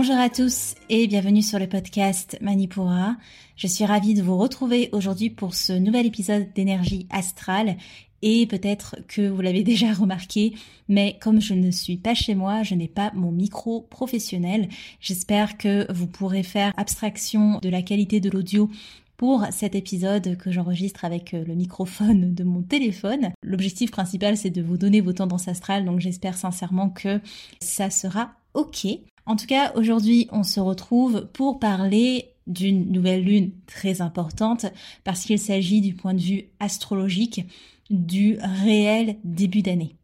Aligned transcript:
Bonjour 0.00 0.14
à 0.14 0.30
tous 0.30 0.76
et 0.88 1.08
bienvenue 1.08 1.42
sur 1.42 1.58
le 1.58 1.66
podcast 1.66 2.38
Manipura. 2.40 3.16
Je 3.56 3.66
suis 3.66 3.84
ravie 3.84 4.14
de 4.14 4.22
vous 4.22 4.38
retrouver 4.38 4.90
aujourd'hui 4.92 5.28
pour 5.28 5.56
ce 5.56 5.72
nouvel 5.72 6.06
épisode 6.06 6.52
d'énergie 6.52 7.08
astrale 7.10 7.76
et 8.22 8.46
peut-être 8.46 8.94
que 9.08 9.28
vous 9.28 9.40
l'avez 9.40 9.64
déjà 9.64 9.92
remarqué, 9.92 10.54
mais 10.88 11.18
comme 11.20 11.40
je 11.40 11.52
ne 11.52 11.72
suis 11.72 11.96
pas 11.96 12.14
chez 12.14 12.36
moi, 12.36 12.62
je 12.62 12.76
n'ai 12.76 12.86
pas 12.86 13.10
mon 13.16 13.32
micro 13.32 13.80
professionnel. 13.90 14.68
J'espère 15.00 15.58
que 15.58 15.92
vous 15.92 16.06
pourrez 16.06 16.44
faire 16.44 16.72
abstraction 16.76 17.58
de 17.58 17.68
la 17.68 17.82
qualité 17.82 18.20
de 18.20 18.30
l'audio 18.30 18.70
pour 19.18 19.44
cet 19.50 19.74
épisode 19.74 20.38
que 20.38 20.50
j'enregistre 20.50 21.04
avec 21.04 21.34
euh, 21.34 21.44
le 21.44 21.54
microphone 21.54 22.34
de 22.34 22.44
mon 22.44 22.62
téléphone. 22.62 23.32
L'objectif 23.42 23.90
principal, 23.90 24.38
c'est 24.38 24.48
de 24.48 24.62
vous 24.62 24.78
donner 24.78 25.02
vos 25.02 25.12
tendances 25.12 25.48
astrales, 25.48 25.84
donc 25.84 26.00
j'espère 26.00 26.38
sincèrement 26.38 26.88
que 26.88 27.20
ça 27.60 27.90
sera 27.90 28.30
OK. 28.54 28.86
En 29.26 29.36
tout 29.36 29.46
cas, 29.46 29.72
aujourd'hui, 29.74 30.28
on 30.30 30.44
se 30.44 30.60
retrouve 30.60 31.26
pour 31.32 31.58
parler 31.58 32.30
d'une 32.46 32.90
nouvelle 32.90 33.24
lune 33.24 33.50
très 33.66 34.00
importante 34.00 34.66
parce 35.04 35.24
qu'il 35.24 35.38
s'agit 35.38 35.82
du 35.82 35.94
point 35.94 36.14
de 36.14 36.20
vue 36.20 36.44
astrologique 36.60 37.44
du 37.90 38.38
réel 38.40 39.16
début 39.24 39.62
d'année. 39.62 39.96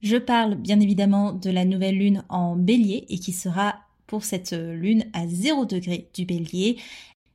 Je 0.00 0.16
parle 0.16 0.56
bien 0.56 0.80
évidemment 0.80 1.32
de 1.32 1.50
la 1.50 1.64
nouvelle 1.64 1.98
lune 1.98 2.24
en 2.28 2.56
bélier 2.56 3.04
et 3.08 3.18
qui 3.18 3.32
sera 3.32 3.76
pour 4.06 4.24
cette 4.24 4.52
lune 4.52 5.04
à 5.12 5.26
0 5.26 5.64
degré 5.64 6.10
du 6.12 6.24
bélier. 6.24 6.76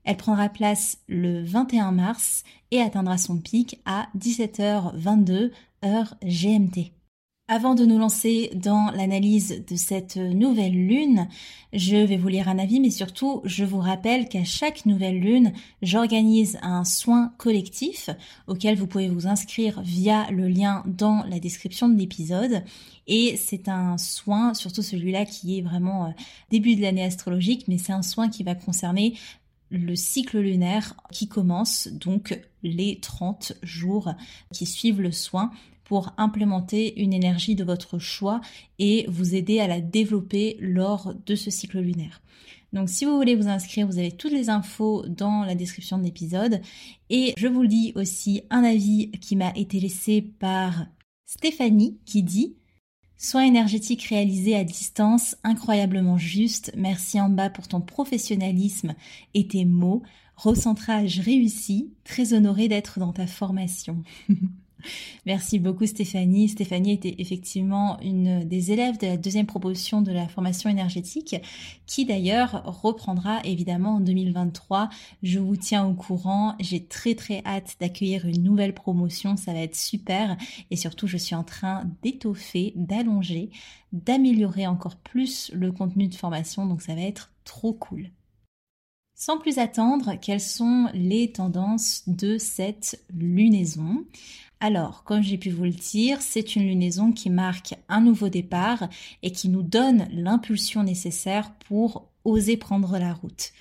Elle 0.08 0.16
prendra 0.16 0.47
place 0.47 1.00
le 1.09 1.44
21 1.44 1.91
mars 1.91 2.45
et 2.72 2.81
atteindra 2.81 3.17
son 3.17 3.39
pic 3.39 3.81
à 3.86 4.08
17h22 4.17 5.52
heure 5.83 6.16
GMT. 6.23 6.94
Avant 7.49 7.75
de 7.75 7.86
nous 7.86 7.99
lancer 7.99 8.49
dans 8.55 8.89
l'analyse 8.91 9.66
de 9.69 9.75
cette 9.75 10.16
nouvelle 10.16 10.88
lune, 10.88 11.27
je 11.73 11.97
vais 11.97 12.16
vous 12.16 12.30
lire 12.30 12.47
un 12.47 12.58
avis, 12.58 12.80
mais 12.80 12.89
surtout, 12.89 13.41
je 13.44 13.66
vous 13.66 13.80
rappelle 13.80 14.30
qu'à 14.30 14.45
chaque 14.45 14.86
nouvelle 14.86 15.19
lune, 15.19 15.52
j'organise 15.81 16.58
un 16.61 16.86
soin 16.86 17.33
collectif 17.38 18.09
auquel 18.47 18.77
vous 18.77 18.88
pouvez 18.88 19.09
vous 19.09 19.27
inscrire 19.27 19.81
via 19.81 20.31
le 20.31 20.47
lien 20.47 20.83
dans 20.86 21.25
la 21.30 21.39
description 21.39 21.89
de 21.89 21.97
l'épisode. 21.97 22.64
Et 23.08 23.36
c'est 23.38 23.67
un 23.67 23.97
soin, 23.97 24.53
surtout 24.53 24.81
celui-là 24.81 25.25
qui 25.25 25.58
est 25.58 25.61
vraiment 25.61 26.05
euh, 26.05 26.09
début 26.49 26.75
de 26.77 26.81
l'année 26.81 27.03
astrologique, 27.03 27.66
mais 27.67 27.77
c'est 27.77 27.93
un 27.93 28.02
soin 28.02 28.30
qui 28.30 28.43
va 28.43 28.55
concerner 28.55 29.15
le 29.70 29.95
cycle 29.95 30.39
lunaire 30.39 30.95
qui 31.11 31.28
commence 31.28 31.88
donc 31.88 32.39
les 32.64 33.00
30 33.00 33.54
jours 33.64 34.14
qui 34.54 34.66
suivent 34.66 35.02
le 35.02 35.11
soin 35.11 35.52
pour 35.83 36.14
implémenter 36.17 37.02
une 37.02 37.14
énergie 37.14 37.55
de 37.55 37.64
votre 37.64 37.98
choix 37.98 38.42
et 38.77 39.06
vous 39.08 39.36
aider 39.36 39.60
à 39.60 39.67
la 39.67 39.80
développer 39.80 40.58
lors 40.60 41.14
de 41.26 41.36
ce 41.36 41.50
cycle 41.50 41.80
lunaire. 41.80 42.22
Donc 42.73 42.89
si 42.89 43.06
vous 43.06 43.16
voulez 43.16 43.36
vous 43.36 43.48
inscrire, 43.48 43.88
vous 43.88 43.98
avez 43.98 44.11
toutes 44.11 44.33
les 44.33 44.50
infos 44.50 45.06
dans 45.08 45.44
la 45.44 45.56
description 45.56 45.98
de 45.98 46.04
l'épisode. 46.04 46.61
Et 47.10 47.33
je 47.38 47.48
vous 47.48 47.61
lis 47.61 47.94
aussi 47.95 48.44
un 48.50 48.64
avis 48.64 49.11
qui 49.22 49.38
m'a 49.38 49.54
été 49.56 49.80
laissé 49.80 50.22
par 50.22 50.88
Stéphanie 51.26 51.98
qui 52.06 52.23
dit 52.23 52.58
Soins 53.17 53.45
énergétiques 53.45 54.04
réalisés 54.04 54.55
à 54.55 54.64
distance, 54.64 55.36
incroyablement 55.44 56.17
juste. 56.17 56.72
Merci 56.78 57.20
en 57.20 57.30
bas 57.30 57.50
pour 57.50 57.67
ton 57.67 57.82
professionnalisme 57.82 58.94
et 59.33 59.48
tes 59.48 59.66
mots. 59.66 60.04
Recentrage 60.36 61.20
réussi. 61.20 61.92
Très 62.04 62.33
honoré 62.33 62.67
d'être 62.67 63.00
dans 63.00 63.14
ta 63.14 63.26
formation. 63.26 64.04
Merci 65.26 65.60
beaucoup 65.60 65.86
Stéphanie. 65.86 66.49
Stéphanie 66.49 66.93
était 66.93 67.15
effectivement 67.17 67.99
une 68.02 68.43
des 68.43 68.71
élèves 68.71 68.98
de 68.98 69.08
la 69.08 69.17
deuxième 69.17 69.45
proposition 69.45 70.02
de 70.02 70.11
la 70.11 70.27
formation 70.27 70.70
énergétique 70.70 71.36
qui 71.86 72.05
d'ailleurs 72.05 72.64
reprendra 72.65 73.42
évidemment 73.43 73.95
en 73.95 73.99
2023. 73.99 74.89
Je 75.23 75.39
vous 75.39 75.55
tiens 75.55 75.86
au 75.86 75.93
courant. 75.93 76.55
J'ai 76.60 76.86
très 76.86 77.15
très 77.15 77.42
hâte 77.45 77.76
d'accueillir 77.80 78.26
une 78.26 78.43
nouvelle 78.43 78.73
promotion. 78.73 79.36
Ça 79.38 79.54
va 79.54 79.60
être 79.60 79.76
super. 79.76 80.38
Et 80.71 80.76
surtout, 80.76 81.08
je 81.08 81.17
suis 81.17 81.36
en 81.36 81.44
train 81.44 81.83
d'étoffer, 82.04 82.73
d'allonger, 82.76 83.49
d'améliorer 83.92 84.67
encore 84.67 84.95
plus 84.95 85.52
le 85.54 85.71
contenu 85.71 86.08
de 86.08 86.15
formation. 86.15 86.65
Donc 86.65 86.82
ça 86.82 86.95
va 86.95 87.02
être 87.02 87.32
trop 87.44 87.73
cool. 87.73 88.11
Sans 89.20 89.39
plus 89.39 89.58
attendre, 89.58 90.14
quelles 90.21 90.39
sont 90.39 90.89
les 90.94 91.32
tendances 91.32 92.04
de 92.05 92.38
cette 92.38 93.04
lunaison? 93.11 94.05
Alors, 94.60 95.04
comme 95.04 95.22
j'ai 95.22 95.38
pu 95.38 95.52
vous 95.52 95.66
le 95.66 95.70
dire, 95.70 96.22
c'est 96.22 96.56
une 96.56 96.68
lunaison 96.68 97.12
qui 97.12 97.30
marque 97.30 97.76
un 97.90 98.02
nouveau 98.02 98.28
départ 98.28 98.90
et 99.22 99.32
qui 99.32 99.50
nous 99.50 99.62
donne 99.62 100.08
l'impulsion 100.12 100.84
nécessaire 100.84 101.54
pour 101.68 102.10
oser 102.23 102.58
prendre 102.58 102.98
la 102.98 103.14
route. 103.14 103.52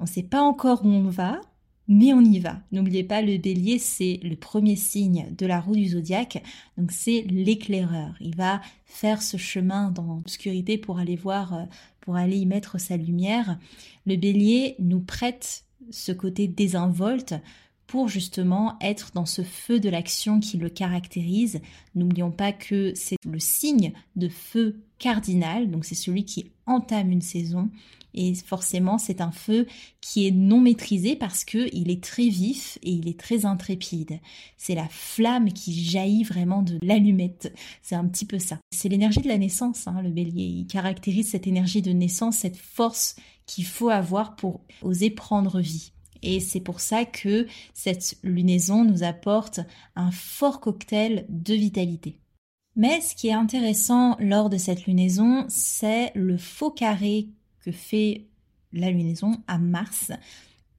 On 0.00 0.04
ne 0.04 0.08
sait 0.08 0.22
pas 0.22 0.40
encore 0.40 0.86
où 0.86 0.88
on 0.88 1.08
va, 1.08 1.40
mais 1.86 2.14
on 2.14 2.22
y 2.22 2.38
va. 2.38 2.60
N'oubliez 2.72 3.04
pas, 3.04 3.20
le 3.20 3.36
bélier, 3.36 3.78
c'est 3.78 4.20
le 4.22 4.36
premier 4.36 4.76
signe 4.76 5.26
de 5.36 5.44
la 5.44 5.60
roue 5.60 5.76
du 5.76 5.88
zodiaque, 5.88 6.42
donc 6.78 6.92
c'est 6.92 7.22
l'éclaireur. 7.28 8.14
Il 8.20 8.34
va 8.34 8.62
faire 8.86 9.20
ce 9.20 9.36
chemin 9.36 9.90
dans 9.90 10.14
l'obscurité 10.14 10.78
pour 10.78 10.98
aller 10.98 11.16
voir, 11.16 11.66
pour 12.00 12.16
aller 12.16 12.38
y 12.38 12.46
mettre 12.46 12.80
sa 12.80 12.96
lumière. 12.96 13.58
Le 14.06 14.16
bélier 14.16 14.76
nous 14.78 15.00
prête 15.00 15.64
ce 15.90 16.12
côté 16.12 16.48
désinvolte 16.48 17.34
pour 17.88 18.06
justement 18.06 18.76
être 18.80 19.10
dans 19.14 19.26
ce 19.26 19.42
feu 19.42 19.80
de 19.80 19.88
l'action 19.88 20.38
qui 20.38 20.58
le 20.58 20.68
caractérise. 20.68 21.60
N'oublions 21.96 22.30
pas 22.30 22.52
que 22.52 22.92
c'est 22.94 23.16
le 23.26 23.40
signe 23.40 23.92
de 24.14 24.28
feu 24.28 24.82
cardinal, 24.98 25.70
donc 25.70 25.84
c'est 25.84 25.94
celui 25.94 26.24
qui 26.24 26.52
entame 26.66 27.10
une 27.10 27.22
saison. 27.22 27.70
Et 28.14 28.34
forcément, 28.34 28.98
c'est 28.98 29.20
un 29.20 29.30
feu 29.30 29.66
qui 30.00 30.26
est 30.26 30.30
non 30.30 30.60
maîtrisé 30.60 31.16
parce 31.16 31.44
que 31.44 31.68
il 31.74 31.90
est 31.90 32.02
très 32.02 32.28
vif 32.28 32.78
et 32.82 32.90
il 32.90 33.08
est 33.08 33.18
très 33.18 33.46
intrépide. 33.46 34.20
C'est 34.56 34.74
la 34.74 34.88
flamme 34.88 35.52
qui 35.52 35.84
jaillit 35.84 36.24
vraiment 36.24 36.62
de 36.62 36.78
l'allumette. 36.82 37.54
C'est 37.80 37.94
un 37.94 38.06
petit 38.06 38.26
peu 38.26 38.38
ça. 38.38 38.58
C'est 38.70 38.88
l'énergie 38.88 39.20
de 39.20 39.28
la 39.28 39.38
naissance, 39.38 39.86
hein, 39.86 40.02
le 40.02 40.10
bélier. 40.10 40.44
Il 40.44 40.66
caractérise 40.66 41.30
cette 41.30 41.46
énergie 41.46 41.82
de 41.82 41.92
naissance, 41.92 42.38
cette 42.38 42.56
force 42.56 43.16
qu'il 43.46 43.64
faut 43.64 43.88
avoir 43.88 44.36
pour 44.36 44.60
oser 44.82 45.10
prendre 45.10 45.60
vie. 45.60 45.92
Et 46.22 46.40
c'est 46.40 46.60
pour 46.60 46.80
ça 46.80 47.04
que 47.04 47.46
cette 47.74 48.18
lunaison 48.22 48.84
nous 48.84 49.02
apporte 49.02 49.60
un 49.96 50.10
fort 50.10 50.60
cocktail 50.60 51.26
de 51.28 51.54
vitalité. 51.54 52.20
Mais 52.76 53.00
ce 53.00 53.14
qui 53.16 53.28
est 53.28 53.32
intéressant 53.32 54.16
lors 54.20 54.50
de 54.50 54.56
cette 54.56 54.86
lunaison, 54.86 55.44
c'est 55.48 56.12
le 56.14 56.36
faux 56.36 56.70
carré 56.70 57.28
que 57.64 57.72
fait 57.72 58.28
la 58.72 58.90
lunaison 58.90 59.42
à 59.46 59.58
Mars, 59.58 60.12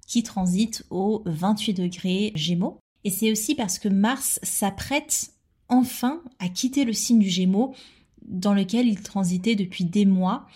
qui 0.07 0.23
transite 0.23 0.85
au 0.89 1.23
28 1.25 1.73
degrés 1.73 2.31
Gémeaux. 2.35 2.79
Et 3.03 3.09
c'est 3.09 3.31
aussi 3.31 3.53
parce 3.53 3.79
que 3.79 3.89
Mars 3.89 4.39
s'apprête 4.43 5.31
enfin 5.67 6.21
à 6.39 6.49
quitter 6.49 6.85
le 6.85 6.93
signe 6.93 7.19
du 7.19 7.29
Gémeaux 7.29 7.73
dans 8.21 8.53
lequel 8.53 8.87
il 8.87 9.01
transitait 9.01 9.55
depuis 9.55 9.85
des 9.85 10.05
mois. 10.05 10.47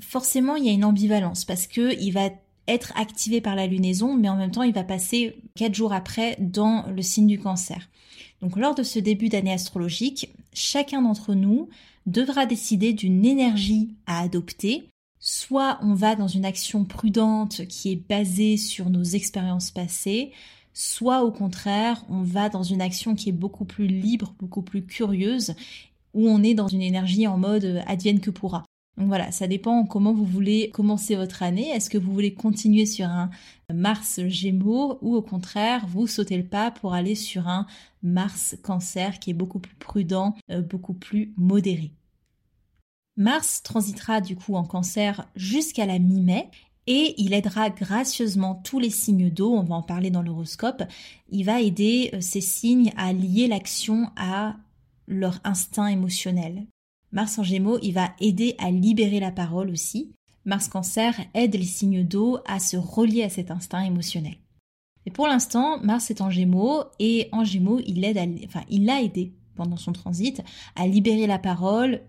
Forcément, 0.00 0.56
il 0.56 0.64
y 0.64 0.68
a 0.68 0.72
une 0.72 0.84
ambivalence 0.84 1.44
parce 1.44 1.66
que 1.66 1.98
il 2.00 2.12
va 2.12 2.30
être 2.68 2.92
activé 2.96 3.40
par 3.40 3.54
la 3.54 3.66
lunaison, 3.66 4.14
mais 4.14 4.28
en 4.28 4.36
même 4.36 4.50
temps, 4.50 4.62
il 4.62 4.74
va 4.74 4.84
passer 4.84 5.36
quatre 5.54 5.74
jours 5.74 5.92
après 5.92 6.36
dans 6.38 6.86
le 6.86 7.02
signe 7.02 7.26
du 7.26 7.38
cancer. 7.38 7.90
Donc, 8.40 8.56
lors 8.56 8.74
de 8.74 8.82
ce 8.82 8.98
début 8.98 9.28
d'année 9.28 9.52
astrologique, 9.52 10.30
chacun 10.52 11.02
d'entre 11.02 11.34
nous 11.34 11.68
devra 12.06 12.46
décider 12.46 12.92
d'une 12.92 13.24
énergie 13.24 13.90
à 14.06 14.20
adopter. 14.20 14.88
Soit 15.18 15.78
on 15.82 15.94
va 15.94 16.16
dans 16.16 16.28
une 16.28 16.44
action 16.44 16.84
prudente 16.84 17.66
qui 17.66 17.92
est 17.92 18.08
basée 18.08 18.56
sur 18.56 18.90
nos 18.90 19.02
expériences 19.02 19.70
passées, 19.70 20.32
soit 20.74 21.22
au 21.22 21.30
contraire, 21.30 22.04
on 22.10 22.22
va 22.22 22.50
dans 22.50 22.62
une 22.62 22.82
action 22.82 23.14
qui 23.14 23.30
est 23.30 23.32
beaucoup 23.32 23.64
plus 23.64 23.86
libre, 23.86 24.34
beaucoup 24.38 24.62
plus 24.62 24.84
curieuse, 24.84 25.54
où 26.12 26.28
on 26.28 26.42
est 26.42 26.54
dans 26.54 26.68
une 26.68 26.82
énergie 26.82 27.26
en 27.26 27.38
mode 27.38 27.82
advienne 27.86 28.20
que 28.20 28.30
pourra. 28.30 28.64
Donc 28.96 29.08
voilà, 29.08 29.32
ça 29.32 29.48
dépend 29.48 29.84
comment 29.84 30.12
vous 30.12 30.24
voulez 30.24 30.70
commencer 30.70 31.16
votre 31.16 31.42
année. 31.42 31.68
Est-ce 31.70 31.90
que 31.90 31.98
vous 31.98 32.12
voulez 32.12 32.34
continuer 32.34 32.86
sur 32.86 33.06
un 33.06 33.30
Mars 33.72 34.20
Gémeaux 34.26 34.98
ou 35.02 35.16
au 35.16 35.22
contraire, 35.22 35.86
vous 35.88 36.06
sautez 36.06 36.36
le 36.36 36.44
pas 36.44 36.70
pour 36.70 36.94
aller 36.94 37.14
sur 37.14 37.48
un 37.48 37.66
Mars 38.02 38.56
Cancer 38.62 39.18
qui 39.18 39.30
est 39.30 39.34
beaucoup 39.34 39.58
plus 39.58 39.74
prudent, 39.74 40.36
euh, 40.50 40.60
beaucoup 40.60 40.94
plus 40.94 41.32
modéré. 41.36 41.90
Mars 43.16 43.62
transitera 43.62 44.20
du 44.20 44.36
coup 44.36 44.54
en 44.54 44.64
Cancer 44.64 45.26
jusqu'à 45.34 45.86
la 45.86 45.98
mi-mai 45.98 46.50
et 46.86 47.14
il 47.16 47.32
aidera 47.32 47.70
gracieusement 47.70 48.56
tous 48.56 48.78
les 48.78 48.90
signes 48.90 49.30
d'eau, 49.30 49.54
on 49.54 49.62
va 49.62 49.76
en 49.76 49.82
parler 49.82 50.10
dans 50.10 50.22
l'horoscope. 50.22 50.82
Il 51.30 51.44
va 51.44 51.60
aider 51.60 52.10
euh, 52.12 52.20
ces 52.20 52.40
signes 52.40 52.92
à 52.96 53.12
lier 53.12 53.48
l'action 53.48 54.10
à 54.16 54.56
leur 55.08 55.40
instinct 55.44 55.86
émotionnel. 55.86 56.66
Mars 57.14 57.38
en 57.38 57.44
Gémeaux, 57.44 57.78
il 57.80 57.92
va 57.92 58.10
aider 58.20 58.56
à 58.58 58.72
libérer 58.72 59.20
la 59.20 59.30
parole 59.30 59.70
aussi. 59.70 60.12
Mars 60.44 60.66
Cancer 60.66 61.14
aide 61.32 61.54
les 61.54 61.62
signes 61.62 62.02
d'eau 62.02 62.38
à 62.44 62.58
se 62.58 62.76
relier 62.76 63.22
à 63.22 63.28
cet 63.28 63.52
instinct 63.52 63.84
émotionnel. 63.84 64.34
Et 65.06 65.12
pour 65.12 65.28
l'instant, 65.28 65.78
Mars 65.78 66.10
est 66.10 66.20
en 66.20 66.28
Gémeaux 66.28 66.82
et 66.98 67.28
en 67.30 67.44
Gémeaux, 67.44 67.80
il 67.86 68.04
aide 68.04 68.18
enfin, 68.44 68.62
il 68.68 68.84
l'a 68.84 69.00
aidé 69.00 69.32
pendant 69.54 69.76
son 69.76 69.92
transit 69.92 70.42
à 70.74 70.88
libérer 70.88 71.28
la 71.28 71.38
parole, 71.38 72.00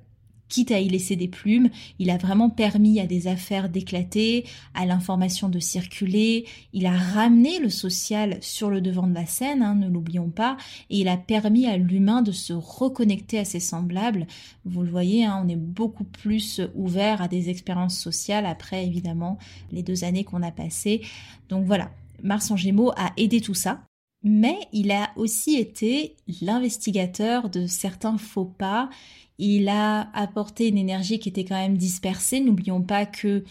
quitte 0.49 0.71
à 0.71 0.79
y 0.79 0.89
laisser 0.89 1.15
des 1.15 1.27
plumes, 1.27 1.69
il 1.99 2.09
a 2.09 2.17
vraiment 2.17 2.49
permis 2.49 2.99
à 2.99 3.07
des 3.07 3.27
affaires 3.27 3.69
d'éclater, 3.69 4.45
à 4.73 4.85
l'information 4.85 5.49
de 5.49 5.59
circuler, 5.59 6.45
il 6.73 6.85
a 6.85 6.95
ramené 6.95 7.59
le 7.59 7.69
social 7.69 8.37
sur 8.41 8.69
le 8.69 8.81
devant 8.81 9.07
de 9.07 9.13
la 9.13 9.25
scène, 9.25 9.61
hein, 9.61 9.75
ne 9.75 9.89
l'oublions 9.89 10.29
pas, 10.29 10.57
et 10.89 10.99
il 10.99 11.07
a 11.07 11.17
permis 11.17 11.65
à 11.65 11.77
l'humain 11.77 12.21
de 12.21 12.31
se 12.31 12.53
reconnecter 12.53 13.39
à 13.39 13.45
ses 13.45 13.59
semblables. 13.59 14.27
Vous 14.65 14.83
le 14.83 14.91
voyez, 14.91 15.25
hein, 15.25 15.41
on 15.43 15.49
est 15.49 15.55
beaucoup 15.55 16.03
plus 16.03 16.61
ouvert 16.75 17.21
à 17.21 17.27
des 17.27 17.49
expériences 17.49 17.97
sociales 17.97 18.45
après 18.45 18.85
évidemment 18.85 19.37
les 19.71 19.83
deux 19.83 20.03
années 20.03 20.23
qu'on 20.23 20.43
a 20.43 20.51
passées. 20.51 21.01
Donc 21.49 21.65
voilà, 21.65 21.91
Mars 22.23 22.51
en 22.51 22.57
Gémeaux 22.57 22.91
a 22.95 23.11
aidé 23.17 23.41
tout 23.41 23.53
ça. 23.53 23.81
Mais 24.27 24.57
il 24.73 24.91
a 24.91 25.11
aussi 25.17 25.55
été 25.55 26.15
l'investigateur 26.41 27.47
de 27.51 27.67
certains 27.67 28.17
faux 28.17 28.45
pas 28.45 28.89
il 29.37 29.67
a 29.67 30.09
apporté 30.17 30.67
une 30.67 30.77
énergie 30.77 31.19
qui 31.19 31.29
était 31.29 31.45
quand 31.45 31.59
même 31.59 31.77
dispersée. 31.77 32.39
N'oublions 32.39 32.81
pas 32.81 33.05
que 33.05 33.43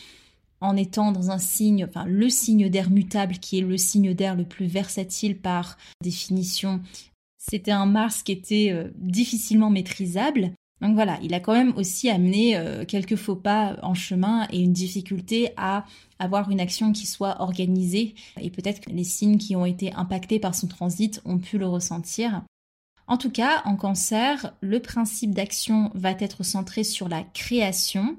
en 0.61 0.77
étant 0.77 1.13
dans 1.13 1.31
un 1.31 1.39
signe, 1.39 1.85
enfin 1.85 2.05
le 2.07 2.31
signe 2.31 2.71
d'air 2.71 2.91
mutable 2.91 3.39
qui 3.39 3.59
est 3.59 3.63
le 3.63 3.77
signe 3.77 4.15
d'air 4.15 4.35
le 4.35 4.45
plus 4.45 4.67
versatile 4.67 5.39
par 5.39 5.77
définition, 6.03 6.81
c'était 7.39 7.73
un 7.73 7.87
Mars 7.87 8.23
qui 8.23 8.33
était 8.33 8.71
euh, 8.73 8.89
difficilement 8.97 9.69
maîtrisable. 9.69 10.53
Donc 10.81 10.95
voilà, 10.95 11.19
il 11.23 11.35
a 11.35 11.41
quand 11.41 11.53
même 11.53 11.77
aussi 11.77 12.09
amené 12.09 12.57
euh, 12.57 12.85
quelques 12.85 13.17
faux 13.17 13.37
pas 13.37 13.79
en 13.83 13.95
chemin 13.95 14.47
et 14.51 14.61
une 14.61 14.73
difficulté 14.73 15.51
à 15.57 15.85
avoir 16.19 16.51
une 16.51 16.61
action 16.61 16.93
qui 16.93 17.07
soit 17.07 17.41
organisée. 17.41 18.15
Et 18.41 18.51
peut-être 18.51 18.81
que 18.81 18.91
les 18.91 19.05
signes 19.05 19.39
qui 19.39 19.57
ont 19.57 19.67
été 19.67 19.93
impactés 19.93 20.39
par 20.41 20.55
son 20.55 20.67
transit 20.67 21.21
ont 21.25 21.39
pu 21.39 21.59
le 21.59 21.67
ressentir. 21.67 22.43
En 23.06 23.19
tout 23.19 23.31
cas, 23.31 23.62
en 23.65 23.77
cancer, 23.77 24.55
le 24.61 24.81
principe 24.81 25.35
d'action 25.35 25.91
va 25.95 26.12
être 26.12 26.43
centré 26.43 26.85
sur 26.85 27.09
la 27.09 27.23
création, 27.23 28.17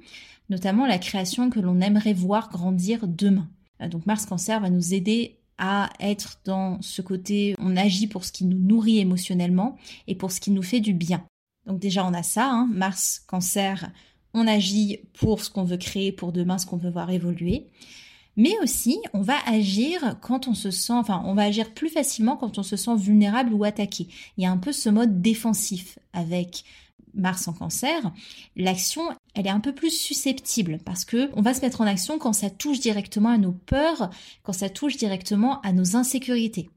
notamment 0.49 0.85
la 0.85 0.99
création 0.99 1.49
que 1.49 1.59
l'on 1.59 1.81
aimerait 1.81 2.13
voir 2.13 2.49
grandir 2.49 3.07
demain. 3.07 3.49
Euh, 3.81 3.87
donc 3.87 4.05
Mars 4.05 4.25
Cancer 4.25 4.59
va 4.59 4.69
nous 4.69 4.93
aider 4.93 5.37
à 5.57 5.89
être 5.99 6.39
dans 6.45 6.81
ce 6.81 7.01
côté, 7.01 7.55
on 7.59 7.77
agit 7.77 8.07
pour 8.07 8.25
ce 8.25 8.31
qui 8.31 8.45
nous 8.45 8.59
nourrit 8.59 8.99
émotionnellement 8.99 9.77
et 10.07 10.15
pour 10.15 10.31
ce 10.31 10.39
qui 10.39 10.51
nous 10.51 10.63
fait 10.63 10.81
du 10.81 10.93
bien. 10.93 11.25
Donc 11.65 11.79
déjà 11.79 12.05
on 12.05 12.13
a 12.13 12.23
ça, 12.23 12.49
hein, 12.51 12.69
Mars 12.71 13.23
Cancer, 13.25 13.91
on 14.33 14.47
agit 14.47 14.99
pour 15.13 15.41
ce 15.41 15.49
qu'on 15.49 15.63
veut 15.63 15.77
créer 15.77 16.11
pour 16.11 16.33
demain, 16.33 16.57
ce 16.57 16.65
qu'on 16.65 16.77
veut 16.77 16.89
voir 16.89 17.09
évoluer. 17.09 17.67
Mais 18.37 18.53
aussi, 18.61 18.99
on 19.13 19.21
va 19.21 19.37
agir 19.45 20.17
quand 20.21 20.47
on 20.47 20.53
se 20.53 20.71
sent, 20.71 20.93
enfin, 20.93 21.23
on 21.25 21.35
va 21.35 21.43
agir 21.43 21.73
plus 21.73 21.89
facilement 21.89 22.35
quand 22.35 22.57
on 22.57 22.63
se 22.63 22.75
sent 22.75 22.95
vulnérable 22.97 23.53
ou 23.53 23.63
attaqué. 23.63 24.07
Il 24.37 24.43
y 24.43 24.47
a 24.47 24.51
un 24.51 24.57
peu 24.57 24.71
ce 24.71 24.89
mode 24.89 25.21
défensif 25.21 25.97
avec 26.13 26.65
Mars 27.15 27.47
en 27.47 27.53
cancer, 27.53 28.11
l'action, 28.55 29.03
elle 29.33 29.47
est 29.47 29.51
un 29.51 29.59
peu 29.59 29.73
plus 29.73 29.91
susceptible 29.91 30.79
parce 30.83 31.05
que 31.05 31.29
on 31.35 31.41
va 31.41 31.53
se 31.53 31.61
mettre 31.61 31.81
en 31.81 31.87
action 31.87 32.19
quand 32.19 32.33
ça 32.33 32.49
touche 32.49 32.79
directement 32.79 33.29
à 33.29 33.37
nos 33.37 33.53
peurs, 33.53 34.09
quand 34.43 34.53
ça 34.53 34.69
touche 34.69 34.97
directement 34.97 35.61
à 35.61 35.71
nos 35.71 35.95
insécurités. 35.95 36.69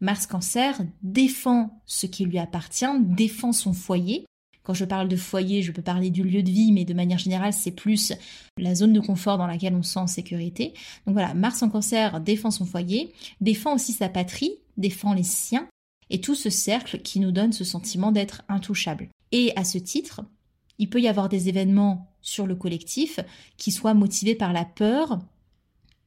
Mars 0.00 0.26
cancer 0.26 0.80
défend 1.02 1.80
ce 1.86 2.06
qui 2.06 2.24
lui 2.24 2.38
appartient, 2.38 2.84
défend 3.00 3.52
son 3.52 3.72
foyer, 3.72 4.26
quand 4.66 4.74
je 4.74 4.84
parle 4.84 5.06
de 5.06 5.14
foyer, 5.14 5.62
je 5.62 5.70
peux 5.70 5.80
parler 5.80 6.10
du 6.10 6.24
lieu 6.24 6.42
de 6.42 6.50
vie, 6.50 6.72
mais 6.72 6.84
de 6.84 6.92
manière 6.92 7.20
générale, 7.20 7.52
c'est 7.52 7.70
plus 7.70 8.12
la 8.58 8.74
zone 8.74 8.92
de 8.92 8.98
confort 8.98 9.38
dans 9.38 9.46
laquelle 9.46 9.76
on 9.76 9.84
se 9.84 9.92
sent 9.92 10.00
en 10.00 10.08
sécurité. 10.08 10.74
Donc 11.06 11.12
voilà, 11.12 11.34
Mars 11.34 11.62
en 11.62 11.70
cancer 11.70 12.20
défend 12.20 12.50
son 12.50 12.64
foyer, 12.64 13.12
défend 13.40 13.76
aussi 13.76 13.92
sa 13.92 14.08
patrie, 14.08 14.50
défend 14.76 15.14
les 15.14 15.22
siens, 15.22 15.68
et 16.10 16.20
tout 16.20 16.34
ce 16.34 16.50
cercle 16.50 16.98
qui 16.98 17.20
nous 17.20 17.30
donne 17.30 17.52
ce 17.52 17.62
sentiment 17.62 18.10
d'être 18.10 18.42
intouchable. 18.48 19.08
Et 19.30 19.52
à 19.54 19.62
ce 19.62 19.78
titre, 19.78 20.22
il 20.78 20.90
peut 20.90 21.00
y 21.00 21.06
avoir 21.06 21.28
des 21.28 21.48
événements 21.48 22.12
sur 22.20 22.48
le 22.48 22.56
collectif 22.56 23.20
qui 23.58 23.70
soient 23.70 23.94
motivés 23.94 24.34
par 24.34 24.52
la 24.52 24.64
peur 24.64 25.20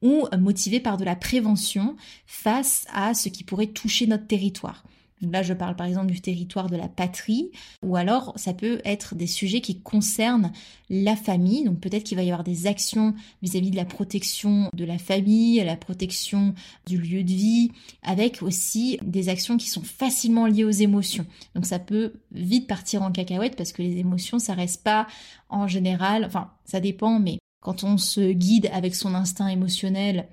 ou 0.02 0.26
motivés 0.38 0.80
par 0.80 0.98
de 0.98 1.04
la 1.04 1.16
prévention 1.16 1.96
face 2.26 2.86
à 2.92 3.14
ce 3.14 3.30
qui 3.30 3.42
pourrait 3.42 3.68
toucher 3.68 4.06
notre 4.06 4.26
territoire. 4.26 4.84
Là, 5.22 5.42
je 5.42 5.52
parle 5.52 5.76
par 5.76 5.86
exemple 5.86 6.10
du 6.10 6.20
territoire 6.20 6.70
de 6.70 6.76
la 6.76 6.88
patrie, 6.88 7.50
ou 7.82 7.96
alors 7.96 8.32
ça 8.36 8.54
peut 8.54 8.80
être 8.84 9.14
des 9.14 9.26
sujets 9.26 9.60
qui 9.60 9.80
concernent 9.80 10.52
la 10.88 11.14
famille. 11.14 11.64
Donc 11.64 11.80
peut-être 11.80 12.04
qu'il 12.04 12.16
va 12.16 12.22
y 12.22 12.30
avoir 12.30 12.44
des 12.44 12.66
actions 12.66 13.14
vis-à-vis 13.42 13.70
de 13.70 13.76
la 13.76 13.84
protection 13.84 14.70
de 14.72 14.84
la 14.84 14.98
famille, 14.98 15.62
la 15.62 15.76
protection 15.76 16.54
du 16.86 16.98
lieu 16.98 17.22
de 17.22 17.32
vie, 17.32 17.70
avec 18.02 18.42
aussi 18.42 18.98
des 19.02 19.28
actions 19.28 19.58
qui 19.58 19.68
sont 19.68 19.82
facilement 19.82 20.46
liées 20.46 20.64
aux 20.64 20.70
émotions. 20.70 21.26
Donc 21.54 21.66
ça 21.66 21.78
peut 21.78 22.14
vite 22.32 22.66
partir 22.66 23.02
en 23.02 23.12
cacahuète 23.12 23.56
parce 23.56 23.72
que 23.72 23.82
les 23.82 23.98
émotions, 23.98 24.38
ça 24.38 24.54
reste 24.54 24.82
pas 24.82 25.06
en 25.50 25.66
général, 25.66 26.24
enfin 26.24 26.50
ça 26.64 26.80
dépend, 26.80 27.18
mais 27.18 27.38
quand 27.60 27.84
on 27.84 27.98
se 27.98 28.32
guide 28.32 28.70
avec 28.72 28.94
son 28.94 29.14
instinct 29.14 29.48
émotionnel, 29.48 30.28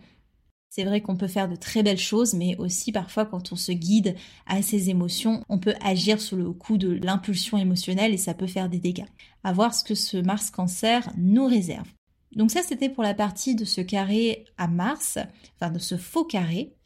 c'est 0.70 0.84
vrai 0.84 1.02
qu'on 1.02 1.16
peut 1.16 1.28
faire 1.28 1.48
de 1.50 1.56
très 1.56 1.84
belles 1.84 1.98
choses, 1.98 2.34
mais 2.34 2.56
aussi 2.58 2.92
parfois 2.92 3.26
quand 3.26 3.52
on 3.52 3.56
se 3.56 3.72
guide 3.72 4.16
à 4.46 4.62
ses 4.62 4.90
émotions, 4.90 5.44
on 5.50 5.60
peut 5.60 5.76
agir 5.82 6.20
sous 6.20 6.36
le 6.36 6.52
coup 6.52 6.78
de 6.78 7.00
l'impulsion 7.04 7.58
émotionnelle 7.58 8.14
et 8.14 8.18
ça 8.18 8.34
peut 8.34 8.48
faire 8.48 8.70
des 8.70 8.80
dégâts. 8.80 9.08
À 9.44 9.54
voir 9.54 9.74
ce 9.74 9.84
que 9.84 9.96
ce 9.96 10.18
Mars 10.18 10.52
Cancer 10.52 11.10
nous 11.18 11.48
réserve. 11.48 11.88
Donc 12.36 12.52
ça 12.52 12.62
c'était 12.62 12.90
pour 12.90 13.04
la 13.04 13.14
partie 13.14 13.56
de 13.56 13.66
ce 13.66 13.82
carré 13.82 14.46
à 14.58 14.68
Mars, 14.68 15.18
enfin 15.56 15.72
de 15.72 15.80
ce 15.80 15.98
faux 15.98 16.26
carré. 16.26 16.78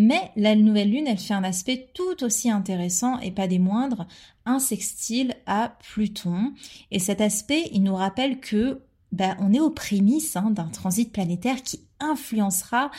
Mais 0.00 0.30
la 0.36 0.54
nouvelle 0.54 0.92
lune, 0.92 1.08
elle 1.08 1.18
fait 1.18 1.34
un 1.34 1.42
aspect 1.42 1.90
tout 1.92 2.22
aussi 2.22 2.50
intéressant 2.50 3.18
et 3.18 3.32
pas 3.32 3.48
des 3.48 3.58
moindres, 3.58 4.06
un 4.46 4.60
sextile 4.60 5.34
à 5.44 5.76
Pluton. 5.82 6.54
Et 6.92 7.00
cet 7.00 7.20
aspect, 7.20 7.68
il 7.72 7.82
nous 7.82 7.96
rappelle 7.96 8.38
que 8.38 8.80
ben, 9.12 9.36
on 9.40 9.52
est 9.52 9.60
aux 9.60 9.70
prémices 9.70 10.36
hein, 10.36 10.50
d'un 10.50 10.68
transit 10.68 11.10
planétaire 11.10 11.62
qui 11.62 11.80
influencera 12.00 12.90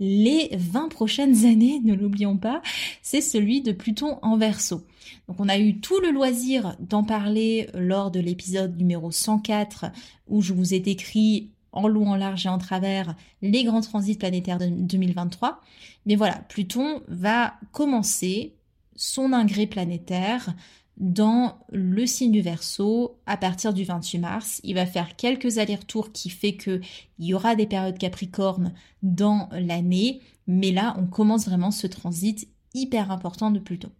les 0.00 0.50
20 0.52 0.88
prochaines 0.88 1.44
années, 1.46 1.80
ne 1.82 1.94
l'oublions 1.94 2.36
pas, 2.36 2.62
c'est 3.02 3.20
celui 3.20 3.62
de 3.62 3.72
Pluton 3.72 4.18
en 4.22 4.36
verso. 4.36 4.82
Donc 5.28 5.40
on 5.40 5.48
a 5.48 5.58
eu 5.58 5.80
tout 5.80 6.00
le 6.00 6.10
loisir 6.10 6.76
d'en 6.80 7.04
parler 7.04 7.68
lors 7.74 8.10
de 8.10 8.20
l'épisode 8.20 8.76
numéro 8.76 9.10
104 9.10 9.86
où 10.28 10.42
je 10.42 10.52
vous 10.52 10.74
ai 10.74 10.80
décrit 10.80 11.50
en 11.72 11.88
long, 11.88 12.08
en 12.08 12.16
large 12.16 12.46
et 12.46 12.48
en 12.48 12.58
travers 12.58 13.14
les 13.42 13.64
grands 13.64 13.80
transits 13.80 14.16
planétaires 14.16 14.58
de 14.58 14.66
2023. 14.68 15.60
Mais 16.06 16.14
voilà, 16.14 16.36
Pluton 16.48 17.02
va 17.08 17.54
commencer 17.72 18.54
son 18.96 19.32
ingré 19.32 19.66
planétaire 19.66 20.54
dans 20.96 21.58
le 21.70 22.06
signe 22.06 22.30
du 22.30 22.40
Verseau 22.40 23.18
à 23.26 23.36
partir 23.36 23.74
du 23.74 23.84
28 23.84 24.18
mars. 24.18 24.60
Il 24.64 24.74
va 24.74 24.86
faire 24.86 25.16
quelques 25.16 25.58
allers-retours 25.58 26.12
qui 26.12 26.30
fait 26.30 26.54
que 26.54 26.80
il 27.18 27.26
y 27.26 27.34
aura 27.34 27.56
des 27.56 27.66
périodes 27.66 27.98
Capricorne 27.98 28.72
dans 29.02 29.48
l'année, 29.52 30.20
mais 30.46 30.70
là 30.70 30.94
on 30.98 31.06
commence 31.06 31.46
vraiment 31.46 31.70
ce 31.70 31.86
transit 31.86 32.48
hyper 32.74 33.10
important 33.10 33.50
de 33.50 33.58
Pluton. 33.58 33.90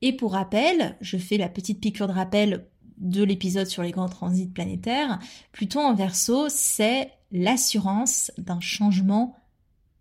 Et 0.00 0.12
pour 0.12 0.32
rappel, 0.32 0.96
je 1.00 1.16
fais 1.16 1.38
la 1.38 1.48
petite 1.48 1.80
piqûre 1.80 2.06
de 2.06 2.12
rappel 2.12 2.66
de 2.98 3.22
l'épisode 3.22 3.66
sur 3.66 3.82
les 3.82 3.90
grands 3.90 4.08
transits 4.08 4.48
planétaires. 4.48 5.18
Pluton 5.52 5.80
en 5.80 5.94
Verseau, 5.94 6.48
c'est 6.48 7.10
l'assurance 7.32 8.30
d'un 8.38 8.60
changement 8.60 9.36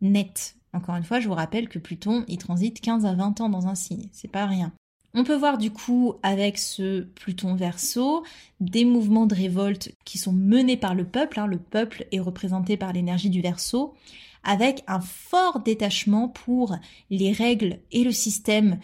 net. 0.02 0.56
Encore 0.74 0.96
une 0.96 1.04
fois, 1.04 1.20
je 1.20 1.28
vous 1.28 1.34
rappelle 1.34 1.70
que 1.70 1.80
Pluton, 1.80 2.26
il 2.28 2.38
transite 2.38 2.82
15 2.82 3.06
à 3.06 3.14
20 3.14 3.42
ans 3.42 3.50
dans 3.50 3.68
un 3.68 3.76
signe, 3.76 4.10
c'est 4.12 4.28
pas 4.28 4.46
rien. 4.46 4.74
On 5.14 5.24
peut 5.24 5.36
voir 5.36 5.58
du 5.58 5.72
coup 5.72 6.14
avec 6.22 6.58
ce 6.58 7.02
Pluton 7.02 7.56
verso 7.56 8.24
des 8.60 8.86
mouvements 8.86 9.26
de 9.26 9.36
révolte 9.36 9.96
qui 10.06 10.18
sont 10.18 10.34
menés 10.34 10.78
par 10.78 10.96
le 10.96 11.06
peuple. 11.06 11.40
Hein. 11.40 11.48
Le 11.48 11.58
peuple 11.58 12.06
est 12.12 12.20
représenté 12.20 12.78
par 12.78 12.94
l'énergie 12.94 13.30
du 13.30 13.42
verso 13.42 13.96
avec 14.44 14.84
un 14.88 15.02
fort 15.02 15.60
détachement 15.60 16.30
pour 16.30 16.76
les 17.10 17.32
règles 17.32 17.80
et 17.92 18.04
le 18.04 18.12
système 18.12 18.80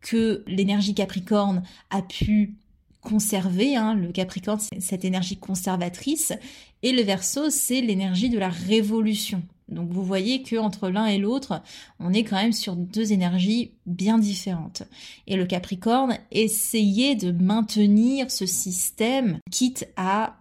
que 0.00 0.44
l'énergie 0.46 0.94
Capricorne 0.94 1.62
a 1.90 2.02
pu 2.02 2.54
conserver. 3.00 3.76
Hein. 3.76 3.94
Le 3.94 4.12
Capricorne, 4.12 4.60
c'est 4.60 4.80
cette 4.80 5.04
énergie 5.04 5.36
conservatrice. 5.36 6.32
Et 6.82 6.92
le 6.92 7.02
Verseau, 7.02 7.50
c'est 7.50 7.80
l'énergie 7.80 8.30
de 8.30 8.38
la 8.38 8.48
révolution. 8.48 9.42
Donc 9.68 9.90
vous 9.90 10.04
voyez 10.04 10.42
que 10.42 10.56
entre 10.56 10.88
l'un 10.88 11.06
et 11.06 11.18
l'autre, 11.18 11.62
on 12.00 12.12
est 12.12 12.24
quand 12.24 12.36
même 12.36 12.52
sur 12.52 12.76
deux 12.76 13.12
énergies 13.12 13.72
bien 13.86 14.18
différentes. 14.18 14.82
Et 15.26 15.36
le 15.36 15.46
Capricorne 15.46 16.18
essayait 16.30 17.14
de 17.14 17.32
maintenir 17.32 18.30
ce 18.30 18.46
système, 18.46 19.38
quitte 19.50 19.88
à 19.96 20.36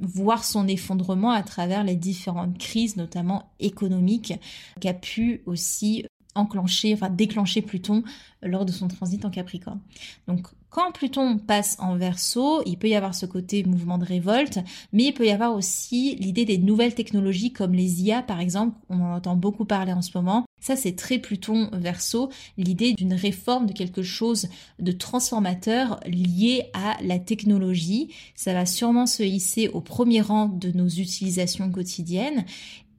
voir 0.00 0.44
son 0.44 0.66
effondrement 0.68 1.30
à 1.30 1.42
travers 1.42 1.84
les 1.84 1.96
différentes 1.96 2.58
crises, 2.58 2.96
notamment 2.96 3.50
économiques, 3.60 4.34
qu'a 4.80 4.94
pu 4.94 5.42
aussi 5.46 6.04
enclencher, 6.34 6.94
enfin 6.94 7.10
déclencher 7.10 7.62
Pluton 7.62 8.02
lors 8.42 8.64
de 8.64 8.72
son 8.72 8.88
transit 8.88 9.24
en 9.24 9.30
Capricorne. 9.30 9.80
Donc 10.28 10.48
quand 10.68 10.90
Pluton 10.92 11.38
passe 11.38 11.76
en 11.78 11.96
verso, 11.96 12.62
il 12.66 12.76
peut 12.76 12.88
y 12.88 12.96
avoir 12.96 13.14
ce 13.14 13.26
côté 13.26 13.62
mouvement 13.62 13.96
de 13.96 14.04
révolte, 14.04 14.58
mais 14.92 15.04
il 15.04 15.12
peut 15.12 15.26
y 15.26 15.30
avoir 15.30 15.54
aussi 15.54 16.16
l'idée 16.16 16.44
des 16.44 16.58
nouvelles 16.58 16.96
technologies 16.96 17.52
comme 17.52 17.74
les 17.74 18.02
IA 18.02 18.22
par 18.22 18.40
exemple, 18.40 18.76
on 18.88 19.00
en 19.00 19.14
entend 19.14 19.36
beaucoup 19.36 19.64
parler 19.64 19.92
en 19.92 20.02
ce 20.02 20.10
moment. 20.14 20.44
Ça 20.60 20.74
c'est 20.76 20.96
très 20.96 21.18
Pluton 21.18 21.68
verso, 21.72 22.30
l'idée 22.58 22.92
d'une 22.94 23.14
réforme 23.14 23.66
de 23.66 23.72
quelque 23.72 24.02
chose 24.02 24.48
de 24.80 24.92
transformateur 24.92 26.00
lié 26.06 26.70
à 26.72 26.96
la 27.02 27.18
technologie. 27.18 28.12
Ça 28.34 28.52
va 28.52 28.66
sûrement 28.66 29.06
se 29.06 29.22
hisser 29.22 29.68
au 29.68 29.80
premier 29.80 30.22
rang 30.22 30.46
de 30.46 30.72
nos 30.72 30.88
utilisations 30.88 31.70
quotidiennes 31.70 32.44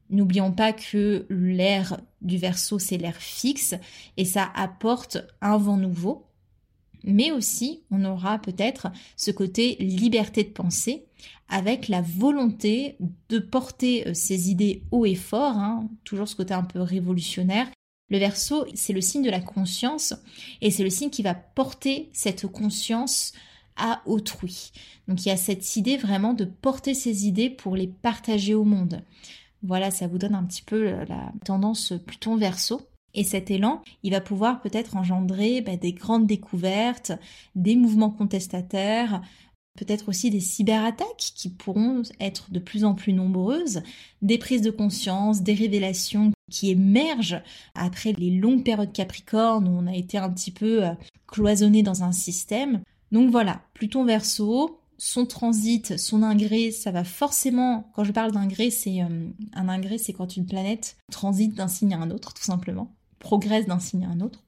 N'oublions 0.09 0.51
pas 0.51 0.73
que 0.73 1.25
l'air 1.29 1.99
du 2.21 2.37
verso, 2.37 2.79
c'est 2.79 2.97
l'air 2.97 3.15
fixe 3.15 3.75
et 4.17 4.25
ça 4.25 4.51
apporte 4.55 5.17
un 5.41 5.57
vent 5.57 5.77
nouveau. 5.77 6.25
Mais 7.03 7.31
aussi, 7.31 7.83
on 7.91 8.03
aura 8.03 8.39
peut-être 8.39 8.87
ce 9.15 9.29
côté 9.31 9.75
liberté 9.79 10.43
de 10.43 10.49
penser 10.49 11.05
avec 11.47 11.87
la 11.87 12.01
volonté 12.01 12.97
de 13.29 13.39
porter 13.39 14.07
euh, 14.07 14.13
ses 14.13 14.49
idées 14.49 14.83
haut 14.91 15.05
et 15.05 15.15
fort, 15.15 15.57
hein, 15.57 15.87
toujours 16.03 16.27
ce 16.27 16.35
côté 16.35 16.53
un 16.53 16.63
peu 16.63 16.81
révolutionnaire. 16.81 17.67
Le 18.09 18.17
verso, 18.17 18.65
c'est 18.73 18.93
le 18.93 19.01
signe 19.01 19.23
de 19.23 19.29
la 19.29 19.39
conscience 19.39 20.13
et 20.61 20.71
c'est 20.71 20.83
le 20.83 20.89
signe 20.89 21.09
qui 21.09 21.23
va 21.23 21.33
porter 21.33 22.09
cette 22.13 22.47
conscience 22.47 23.33
à 23.77 24.01
autrui. 24.05 24.71
Donc 25.07 25.25
il 25.25 25.29
y 25.29 25.31
a 25.31 25.37
cette 25.37 25.75
idée 25.75 25.97
vraiment 25.97 26.33
de 26.33 26.45
porter 26.45 26.93
ses 26.93 27.27
idées 27.27 27.49
pour 27.49 27.75
les 27.75 27.87
partager 27.87 28.53
au 28.53 28.63
monde. 28.63 29.01
Voilà, 29.65 29.89
ça 29.89 30.05
vous 30.05 30.19
donne 30.19 30.35
un 30.35 30.43
petit 30.43 30.61
peu 30.61 30.87
euh, 30.87 31.05
la 31.05 31.31
tendance 31.43 31.93
Pluton 32.05 32.35
verso. 32.35 32.81
Et 33.15 33.23
cet 33.23 33.49
élan, 33.49 33.81
il 34.03 34.11
va 34.11 34.21
pouvoir 34.21 34.61
peut-être 34.61 34.95
engendrer 34.95 35.61
bah, 35.61 35.77
des 35.77 35.93
grandes 35.93 36.27
découvertes, 36.27 37.13
des 37.55 37.75
mouvements 37.75 38.11
contestataires, 38.11 39.21
peut-être 39.77 40.09
aussi 40.09 40.29
des 40.29 40.41
cyberattaques 40.41 41.31
qui 41.35 41.49
pourront 41.49 42.03
être 42.19 42.51
de 42.51 42.59
plus 42.59 42.83
en 42.83 42.93
plus 42.93 43.13
nombreuses, 43.13 43.81
des 44.21 44.37
prises 44.37 44.61
de 44.61 44.69
conscience, 44.69 45.41
des 45.41 45.53
révélations 45.53 46.31
qui 46.51 46.69
émergent 46.69 47.41
après 47.73 48.13
les 48.13 48.31
longues 48.31 48.63
périodes 48.63 48.93
Capricorne 48.93 49.67
où 49.67 49.71
on 49.71 49.87
a 49.87 49.95
été 49.95 50.17
un 50.17 50.29
petit 50.29 50.51
peu 50.51 50.85
euh, 50.85 50.91
cloisonné 51.25 51.83
dans 51.83 52.03
un 52.03 52.11
système. 52.11 52.81
Donc 53.11 53.31
voilà, 53.31 53.61
Pluton 53.73 54.03
verso, 54.03 54.79
son 54.97 55.25
transit, 55.25 55.97
son 55.97 56.23
ingré, 56.23 56.71
ça 56.71 56.91
va 56.91 57.03
forcément, 57.03 57.89
quand 57.93 58.03
je 58.03 58.11
parle 58.11 58.31
d'ingré, 58.31 58.69
c'est 58.71 59.01
euh, 59.01 59.29
un 59.53 59.97
c'est 59.97 60.13
quand 60.13 60.37
une 60.37 60.45
planète 60.45 60.97
transite 61.11 61.53
d'un 61.53 61.67
signe 61.67 61.93
à 61.93 61.99
un 61.99 62.11
autre, 62.11 62.33
tout 62.33 62.43
simplement, 62.43 62.95
progresse 63.19 63.65
d'un 63.65 63.79
signe 63.79 64.05
à 64.05 64.09
un 64.09 64.21
autre. 64.21 64.43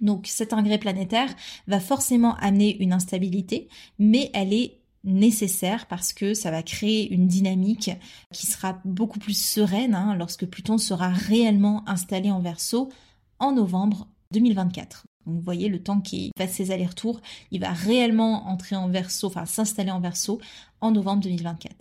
Donc 0.00 0.26
cet 0.26 0.52
ingré 0.52 0.78
planétaire 0.78 1.34
va 1.66 1.80
forcément 1.80 2.34
amener 2.36 2.76
une 2.82 2.92
instabilité, 2.92 3.68
mais 3.98 4.30
elle 4.34 4.52
est 4.52 4.80
nécessaire 5.04 5.86
parce 5.86 6.12
que 6.12 6.34
ça 6.34 6.50
va 6.50 6.62
créer 6.62 7.10
une 7.12 7.26
dynamique 7.26 7.90
qui 8.32 8.46
sera 8.46 8.80
beaucoup 8.84 9.18
plus 9.18 9.36
sereine 9.36 9.94
hein, 9.94 10.14
lorsque 10.14 10.46
Pluton 10.46 10.78
sera 10.78 11.08
réellement 11.08 11.88
installé 11.88 12.30
en 12.30 12.40
verso 12.40 12.90
en 13.38 13.52
novembre 13.52 14.08
2024 14.32 15.04
vous 15.30 15.40
voyez 15.40 15.68
le 15.68 15.82
temps 15.82 16.00
qui 16.00 16.32
passe 16.36 16.52
ses 16.52 16.70
allers-retours, 16.70 17.20
il 17.50 17.60
va 17.60 17.72
réellement 17.72 18.48
entrer 18.48 18.76
en 18.76 18.88
verso, 18.88 19.26
enfin 19.26 19.46
s'installer 19.46 19.90
en 19.90 20.00
verso 20.00 20.40
en 20.80 20.90
novembre 20.90 21.22
2024. 21.22 21.74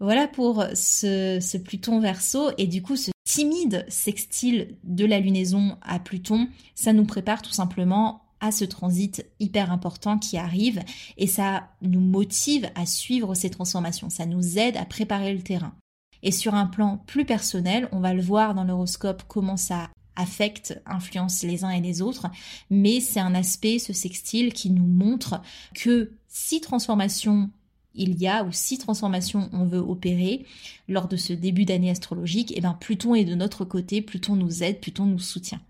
Voilà 0.00 0.26
pour 0.26 0.64
ce, 0.74 1.38
ce, 1.40 1.56
Pluton 1.56 2.00
verso 2.00 2.50
et 2.58 2.66
du 2.66 2.82
coup 2.82 2.96
ce 2.96 3.10
timide 3.24 3.84
sextile 3.88 4.76
de 4.82 5.04
la 5.04 5.20
lunaison 5.20 5.76
à 5.82 5.98
Pluton, 5.98 6.48
ça 6.74 6.92
nous 6.92 7.04
prépare 7.04 7.42
tout 7.42 7.52
simplement 7.52 8.24
à 8.40 8.52
ce 8.52 8.64
transit 8.64 9.24
hyper 9.40 9.72
important 9.72 10.18
qui 10.18 10.36
arrive 10.36 10.82
et 11.16 11.26
ça 11.26 11.68
nous 11.80 12.00
motive 12.00 12.68
à 12.74 12.84
suivre 12.84 13.34
ces 13.34 13.48
transformations, 13.48 14.10
ça 14.10 14.26
nous 14.26 14.58
aide 14.58 14.76
à 14.76 14.84
préparer 14.84 15.32
le 15.32 15.42
terrain. 15.42 15.74
Et 16.22 16.30
sur 16.30 16.54
un 16.54 16.66
plan 16.66 16.98
plus 17.06 17.24
personnel, 17.24 17.88
on 17.92 18.00
va 18.00 18.12
le 18.12 18.22
voir 18.22 18.54
dans 18.54 18.64
l'horoscope 18.64 19.22
comment 19.28 19.56
ça 19.56 19.90
affectent, 20.16 20.80
influencent 20.86 21.46
les 21.46 21.64
uns 21.64 21.70
et 21.70 21.80
les 21.80 22.02
autres, 22.02 22.28
mais 22.70 23.00
c'est 23.00 23.20
un 23.20 23.34
aspect, 23.34 23.78
ce 23.78 23.92
sextile, 23.92 24.52
qui 24.52 24.70
nous 24.70 24.86
montre 24.86 25.40
que 25.74 26.12
si 26.28 26.60
transformation 26.60 27.50
il 27.94 28.20
y 28.20 28.26
a 28.26 28.44
ou 28.44 28.52
si 28.52 28.76
transformation 28.78 29.48
on 29.52 29.64
veut 29.64 29.78
opérer 29.78 30.46
lors 30.88 31.08
de 31.08 31.16
ce 31.16 31.32
début 31.32 31.64
d'année 31.64 31.90
astrologique, 31.90 32.52
eh 32.56 32.60
bien 32.60 32.74
Pluton 32.74 33.14
est 33.14 33.24
de 33.24 33.34
notre 33.34 33.64
côté, 33.64 34.02
Pluton 34.02 34.36
nous 34.36 34.62
aide, 34.62 34.80
Pluton 34.80 35.06
nous 35.06 35.18
soutient. 35.18 35.60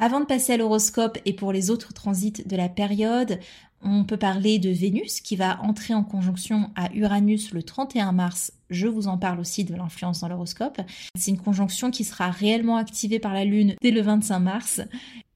Avant 0.00 0.20
de 0.20 0.24
passer 0.24 0.54
à 0.54 0.56
l'horoscope 0.56 1.18
et 1.26 1.34
pour 1.34 1.52
les 1.52 1.70
autres 1.70 1.92
transits 1.92 2.42
de 2.46 2.56
la 2.56 2.70
période, 2.70 3.38
on 3.82 4.04
peut 4.04 4.16
parler 4.16 4.58
de 4.58 4.70
Vénus 4.70 5.20
qui 5.20 5.36
va 5.36 5.60
entrer 5.62 5.94
en 5.94 6.04
conjonction 6.04 6.70
à 6.76 6.92
Uranus 6.94 7.52
le 7.52 7.62
31 7.62 8.12
mars. 8.12 8.52
Je 8.68 8.86
vous 8.86 9.08
en 9.08 9.18
parle 9.18 9.40
aussi 9.40 9.64
de 9.64 9.74
l'influence 9.74 10.20
dans 10.20 10.28
l'horoscope. 10.28 10.80
C'est 11.16 11.30
une 11.30 11.40
conjonction 11.40 11.90
qui 11.90 12.04
sera 12.04 12.30
réellement 12.30 12.76
activée 12.76 13.18
par 13.18 13.32
la 13.32 13.44
Lune 13.44 13.74
dès 13.80 13.90
le 13.90 14.02
25 14.02 14.38
mars. 14.38 14.80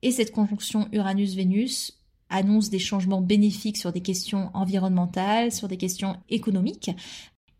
Et 0.02 0.10
cette 0.10 0.32
conjonction 0.32 0.88
Uranus-Vénus 0.92 1.98
annonce 2.28 2.70
des 2.70 2.78
changements 2.78 3.22
bénéfiques 3.22 3.78
sur 3.78 3.92
des 3.92 4.00
questions 4.00 4.50
environnementales, 4.54 5.52
sur 5.52 5.68
des 5.68 5.76
questions 5.76 6.16
économiques 6.28 6.90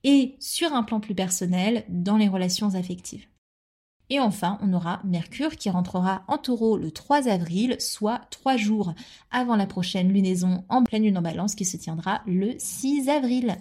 et 0.03 0.37
sur 0.39 0.73
un 0.75 0.83
plan 0.83 1.01
plus 1.01 1.15
personnel 1.15 1.85
dans 1.89 2.17
les 2.17 2.29
relations 2.29 2.75
affectives. 2.75 3.27
Et 4.11 4.21
enfin, 4.21 4.59
on 4.63 4.73
aura 4.73 5.01
Mercure 5.05 5.57
qui 5.57 5.71
rentrera 5.71 6.23
en 6.29 6.39
taureau 6.39 6.77
le 6.77 6.91
3 6.91 7.29
avril, 7.29 7.77
soit 7.81 8.21
trois 8.31 8.57
jours 8.57 8.95
avant 9.31 9.57
la 9.57 9.67
prochaine 9.67 10.13
lunaison 10.13 10.65
en 10.69 10.85
pleine 10.85 11.05
lune 11.05 11.19
en 11.19 11.23
balance 11.23 11.55
qui 11.55 11.65
se 11.65 11.77
tiendra 11.77 12.23
le 12.27 12.55
6 12.59 13.09
avril. 13.09 13.57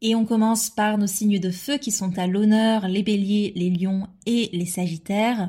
Et 0.00 0.14
on 0.14 0.24
commence 0.24 0.70
par 0.70 0.96
nos 0.96 1.06
signes 1.06 1.40
de 1.40 1.50
feu 1.50 1.78
qui 1.78 1.90
sont 1.90 2.18
à 2.18 2.26
l'honneur, 2.26 2.86
les 2.86 3.02
béliers, 3.02 3.52
les 3.56 3.70
lions 3.70 4.06
et 4.26 4.48
les 4.52 4.66
sagittaires. 4.66 5.48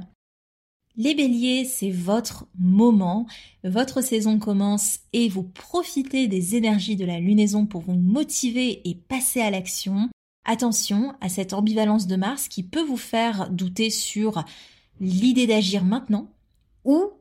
Les 0.95 1.15
béliers, 1.15 1.65
c'est 1.65 1.91
votre 1.91 2.47
moment, 2.57 3.27
votre 3.63 4.01
saison 4.01 4.39
commence 4.39 4.99
et 5.13 5.29
vous 5.29 5.43
profitez 5.43 6.27
des 6.27 6.55
énergies 6.55 6.97
de 6.97 7.05
la 7.05 7.19
lunaison 7.19 7.65
pour 7.65 7.81
vous 7.81 7.93
motiver 7.93 8.81
et 8.89 8.95
passer 8.95 9.39
à 9.39 9.51
l'action. 9.51 10.09
Attention 10.45 11.13
à 11.21 11.29
cette 11.29 11.53
ambivalence 11.53 12.07
de 12.07 12.15
Mars 12.15 12.47
qui 12.47 12.63
peut 12.63 12.83
vous 12.83 12.97
faire 12.97 13.49
douter 13.51 13.91
sur 13.91 14.43
l'idée 14.99 15.47
d'agir 15.47 15.85
maintenant 15.85 16.27
ou 16.83 17.11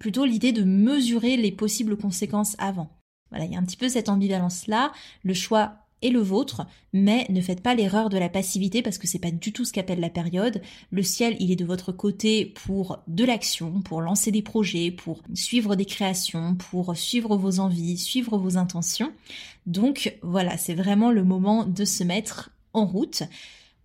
plutôt 0.00 0.24
l'idée 0.24 0.52
de 0.52 0.64
mesurer 0.64 1.36
les 1.36 1.52
possibles 1.52 1.96
conséquences 1.96 2.56
avant. 2.58 2.90
Voilà, 3.30 3.46
il 3.46 3.52
y 3.52 3.56
a 3.56 3.58
un 3.58 3.64
petit 3.64 3.76
peu 3.78 3.88
cette 3.88 4.08
ambivalence-là. 4.08 4.92
Le 5.22 5.32
choix 5.32 5.81
et 6.02 6.10
le 6.10 6.20
vôtre, 6.20 6.66
mais 6.92 7.26
ne 7.30 7.40
faites 7.40 7.62
pas 7.62 7.74
l'erreur 7.74 8.08
de 8.08 8.18
la 8.18 8.28
passivité 8.28 8.82
parce 8.82 8.98
que 8.98 9.06
c'est 9.06 9.18
pas 9.18 9.30
du 9.30 9.52
tout 9.52 9.64
ce 9.64 9.72
qu'appelle 9.72 10.00
la 10.00 10.10
période. 10.10 10.60
Le 10.90 11.02
ciel, 11.02 11.36
il 11.40 11.50
est 11.50 11.56
de 11.56 11.64
votre 11.64 11.92
côté 11.92 12.46
pour 12.46 12.98
de 13.06 13.24
l'action, 13.24 13.80
pour 13.80 14.00
lancer 14.00 14.30
des 14.30 14.42
projets, 14.42 14.90
pour 14.90 15.22
suivre 15.34 15.76
des 15.76 15.84
créations, 15.86 16.54
pour 16.54 16.96
suivre 16.96 17.36
vos 17.36 17.60
envies, 17.60 17.96
suivre 17.96 18.36
vos 18.36 18.56
intentions. 18.56 19.12
Donc 19.66 20.18
voilà, 20.22 20.58
c'est 20.58 20.74
vraiment 20.74 21.10
le 21.10 21.24
moment 21.24 21.64
de 21.64 21.84
se 21.84 22.04
mettre 22.04 22.50
en 22.72 22.86
route. 22.86 23.22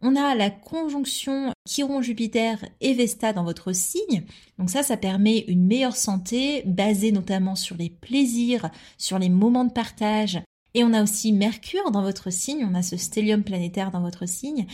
On 0.01 0.15
a 0.15 0.36
la 0.36 0.51
conjonction 0.51 1.51
Chiron-Jupiter 1.67 2.63
et 2.81 2.93
Vesta 2.93 3.33
dans 3.33 3.43
votre 3.43 3.74
signe. 3.74 4.25
Donc 4.59 4.69
ça, 4.69 4.83
ça 4.83 4.95
permet 4.95 5.39
une 5.47 5.65
meilleure 5.65 5.95
santé 5.95 6.62
basée 6.65 7.12
notamment 7.12 7.55
sur 7.55 7.75
les 7.77 7.89
plaisirs, 7.89 8.69
sur 9.00 9.17
les 9.17 9.29
moments 9.29 9.65
de 9.65 9.71
partage, 9.71 10.39
et 10.74 10.83
on 10.83 10.93
a 10.93 11.03
aussi 11.03 11.31
Mercure 11.31 11.91
dans 11.91 12.01
votre 12.01 12.31
signe, 12.31 12.67
on 12.69 12.75
a 12.75 12.81
ce 12.81 12.97
stellium 12.97 13.43
planétaire 13.43 13.91
dans 13.91 14.01
votre 14.01 14.27
signe. 14.27 14.67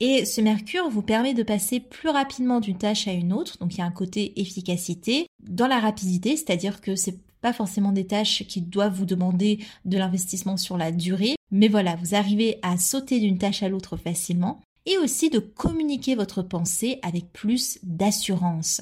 Et 0.00 0.24
ce 0.24 0.40
Mercure 0.40 0.88
vous 0.88 1.02
permet 1.02 1.34
de 1.34 1.42
passer 1.42 1.78
plus 1.78 2.08
rapidement 2.08 2.60
d'une 2.60 2.78
tâche 2.78 3.06
à 3.06 3.12
une 3.12 3.32
autre, 3.32 3.58
donc 3.58 3.74
il 3.74 3.78
y 3.78 3.82
a 3.82 3.86
un 3.86 3.90
côté 3.90 4.40
efficacité 4.40 5.26
dans 5.42 5.66
la 5.66 5.78
rapidité, 5.78 6.36
c'est-à-dire 6.36 6.80
que 6.80 6.96
c'est 6.96 7.18
pas 7.42 7.52
forcément 7.52 7.92
des 7.92 8.06
tâches 8.06 8.44
qui 8.46 8.62
doivent 8.62 8.94
vous 8.94 9.06
demander 9.06 9.58
de 9.84 9.98
l'investissement 9.98 10.56
sur 10.56 10.76
la 10.76 10.92
durée, 10.92 11.36
mais 11.50 11.68
voilà, 11.68 11.96
vous 11.96 12.14
arrivez 12.14 12.58
à 12.62 12.78
sauter 12.78 13.20
d'une 13.20 13.38
tâche 13.38 13.62
à 13.62 13.68
l'autre 13.68 13.96
facilement 13.96 14.60
et 14.86 14.96
aussi 14.98 15.28
de 15.28 15.38
communiquer 15.38 16.14
votre 16.14 16.42
pensée 16.42 16.98
avec 17.02 17.32
plus 17.32 17.78
d'assurance. 17.82 18.80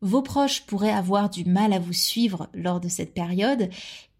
Vos 0.00 0.22
proches 0.22 0.62
pourraient 0.66 0.90
avoir 0.90 1.28
du 1.28 1.44
mal 1.44 1.72
à 1.72 1.78
vous 1.78 1.92
suivre 1.92 2.48
lors 2.54 2.80
de 2.80 2.88
cette 2.88 3.14
période. 3.14 3.68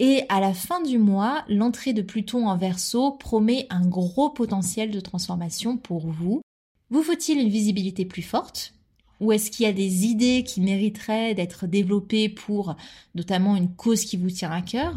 Et 0.00 0.22
à 0.28 0.40
la 0.40 0.52
fin 0.52 0.82
du 0.82 0.98
mois, 0.98 1.44
l'entrée 1.48 1.92
de 1.92 2.02
Pluton 2.02 2.48
en 2.48 2.56
Verseau 2.56 3.12
promet 3.12 3.66
un 3.70 3.86
gros 3.86 4.30
potentiel 4.30 4.90
de 4.90 5.00
transformation 5.00 5.76
pour 5.76 6.08
vous. 6.08 6.40
Vous 6.90 7.02
faut-il 7.02 7.38
une 7.38 7.48
visibilité 7.48 8.04
plus 8.04 8.22
forte? 8.22 8.74
Ou 9.20 9.32
est-ce 9.32 9.50
qu'il 9.50 9.66
y 9.66 9.68
a 9.68 9.72
des 9.72 10.06
idées 10.06 10.44
qui 10.44 10.60
mériteraient 10.60 11.34
d'être 11.34 11.66
développées 11.66 12.28
pour 12.28 12.76
notamment 13.14 13.56
une 13.56 13.74
cause 13.74 14.04
qui 14.04 14.16
vous 14.16 14.30
tient 14.30 14.50
à 14.50 14.62
cœur? 14.62 14.96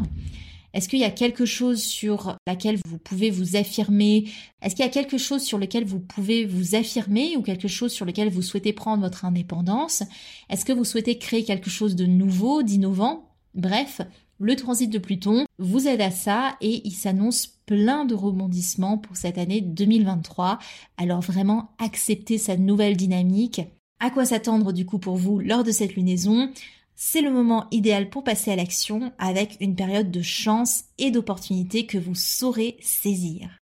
Est-ce 0.74 0.88
qu'il 0.88 1.00
y 1.00 1.04
a 1.04 1.10
quelque 1.10 1.44
chose 1.44 1.82
sur 1.82 2.36
laquelle 2.46 2.78
vous 2.86 2.98
pouvez 2.98 3.30
vous 3.30 3.56
affirmer? 3.56 4.28
Est-ce 4.62 4.74
qu'il 4.74 4.84
y 4.84 4.88
a 4.88 4.92
quelque 4.92 5.18
chose 5.18 5.42
sur 5.42 5.58
lequel 5.58 5.84
vous 5.84 6.00
pouvez 6.00 6.46
vous 6.46 6.74
affirmer 6.74 7.36
ou 7.36 7.42
quelque 7.42 7.68
chose 7.68 7.92
sur 7.92 8.06
lequel 8.06 8.30
vous 8.30 8.42
souhaitez 8.42 8.72
prendre 8.72 9.02
votre 9.02 9.24
indépendance? 9.24 10.02
Est-ce 10.48 10.64
que 10.64 10.72
vous 10.72 10.84
souhaitez 10.84 11.18
créer 11.18 11.44
quelque 11.44 11.70
chose 11.70 11.96
de 11.96 12.06
nouveau, 12.06 12.62
d'innovant? 12.62 13.28
Bref, 13.54 14.00
le 14.38 14.56
transit 14.56 14.90
de 14.90 14.98
Pluton 14.98 15.46
vous 15.58 15.86
aide 15.86 16.00
à 16.00 16.10
ça 16.10 16.56
et 16.60 16.86
il 16.86 16.92
s'annonce 16.92 17.46
plein 17.66 18.04
de 18.04 18.14
rebondissements 18.14 18.98
pour 18.98 19.16
cette 19.16 19.38
année 19.38 19.60
2023. 19.60 20.58
Alors 20.96 21.20
vraiment, 21.20 21.70
acceptez 21.78 22.38
cette 22.38 22.60
nouvelle 22.60 22.96
dynamique. 22.96 23.60
À 24.00 24.10
quoi 24.10 24.24
s'attendre 24.24 24.72
du 24.72 24.84
coup 24.84 24.98
pour 24.98 25.16
vous 25.16 25.38
lors 25.38 25.62
de 25.62 25.70
cette 25.70 25.94
lunaison? 25.94 26.50
C'est 26.94 27.20
le 27.20 27.32
moment 27.32 27.66
idéal 27.70 28.10
pour 28.10 28.24
passer 28.24 28.50
à 28.50 28.56
l'action 28.56 29.12
avec 29.18 29.56
une 29.60 29.74
période 29.74 30.10
de 30.10 30.22
chance 30.22 30.84
et 30.98 31.10
d'opportunité 31.10 31.86
que 31.86 31.98
vous 31.98 32.14
saurez 32.14 32.76
saisir. 32.80 33.58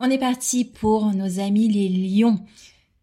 On 0.00 0.10
est 0.10 0.18
parti 0.18 0.64
pour 0.64 1.12
nos 1.12 1.40
amis 1.40 1.68
les 1.68 1.88
lions. 1.88 2.38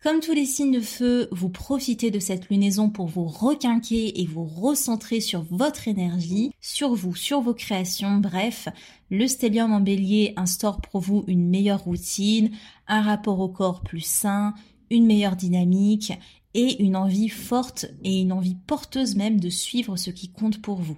Comme 0.01 0.19
tous 0.19 0.33
les 0.33 0.45
signes 0.45 0.71
de 0.71 0.81
feu, 0.81 1.27
vous 1.31 1.49
profitez 1.49 2.11
de 2.11 2.19
cette 2.19 2.49
lunaison 2.49 2.91
pour 2.91 3.07
vous 3.07 3.25
requinquer 3.25 4.21
et 4.21 4.25
vous 4.27 4.45
recentrer 4.45 5.19
sur 5.19 5.41
votre 5.41 5.87
énergie, 5.87 6.51
sur 6.61 6.93
vous, 6.93 7.15
sur 7.15 7.41
vos 7.41 7.55
créations. 7.55 8.17
Bref, 8.17 8.69
le 9.09 9.27
stellium 9.27 9.73
en 9.73 9.79
bélier 9.79 10.33
instaure 10.35 10.79
pour 10.79 11.01
vous 11.01 11.23
une 11.25 11.49
meilleure 11.49 11.83
routine, 11.83 12.51
un 12.87 13.01
rapport 13.01 13.39
au 13.39 13.49
corps 13.49 13.81
plus 13.81 14.05
sain, 14.05 14.53
une 14.91 15.07
meilleure 15.07 15.35
dynamique 15.35 16.13
et 16.55 16.81
une 16.81 16.95
envie 16.95 17.29
forte 17.29 17.85
et 18.03 18.21
une 18.21 18.31
envie 18.31 18.55
porteuse 18.55 19.15
même 19.15 19.39
de 19.39 19.49
suivre 19.49 19.97
ce 19.97 20.09
qui 20.09 20.29
compte 20.29 20.61
pour 20.61 20.77
vous. 20.77 20.97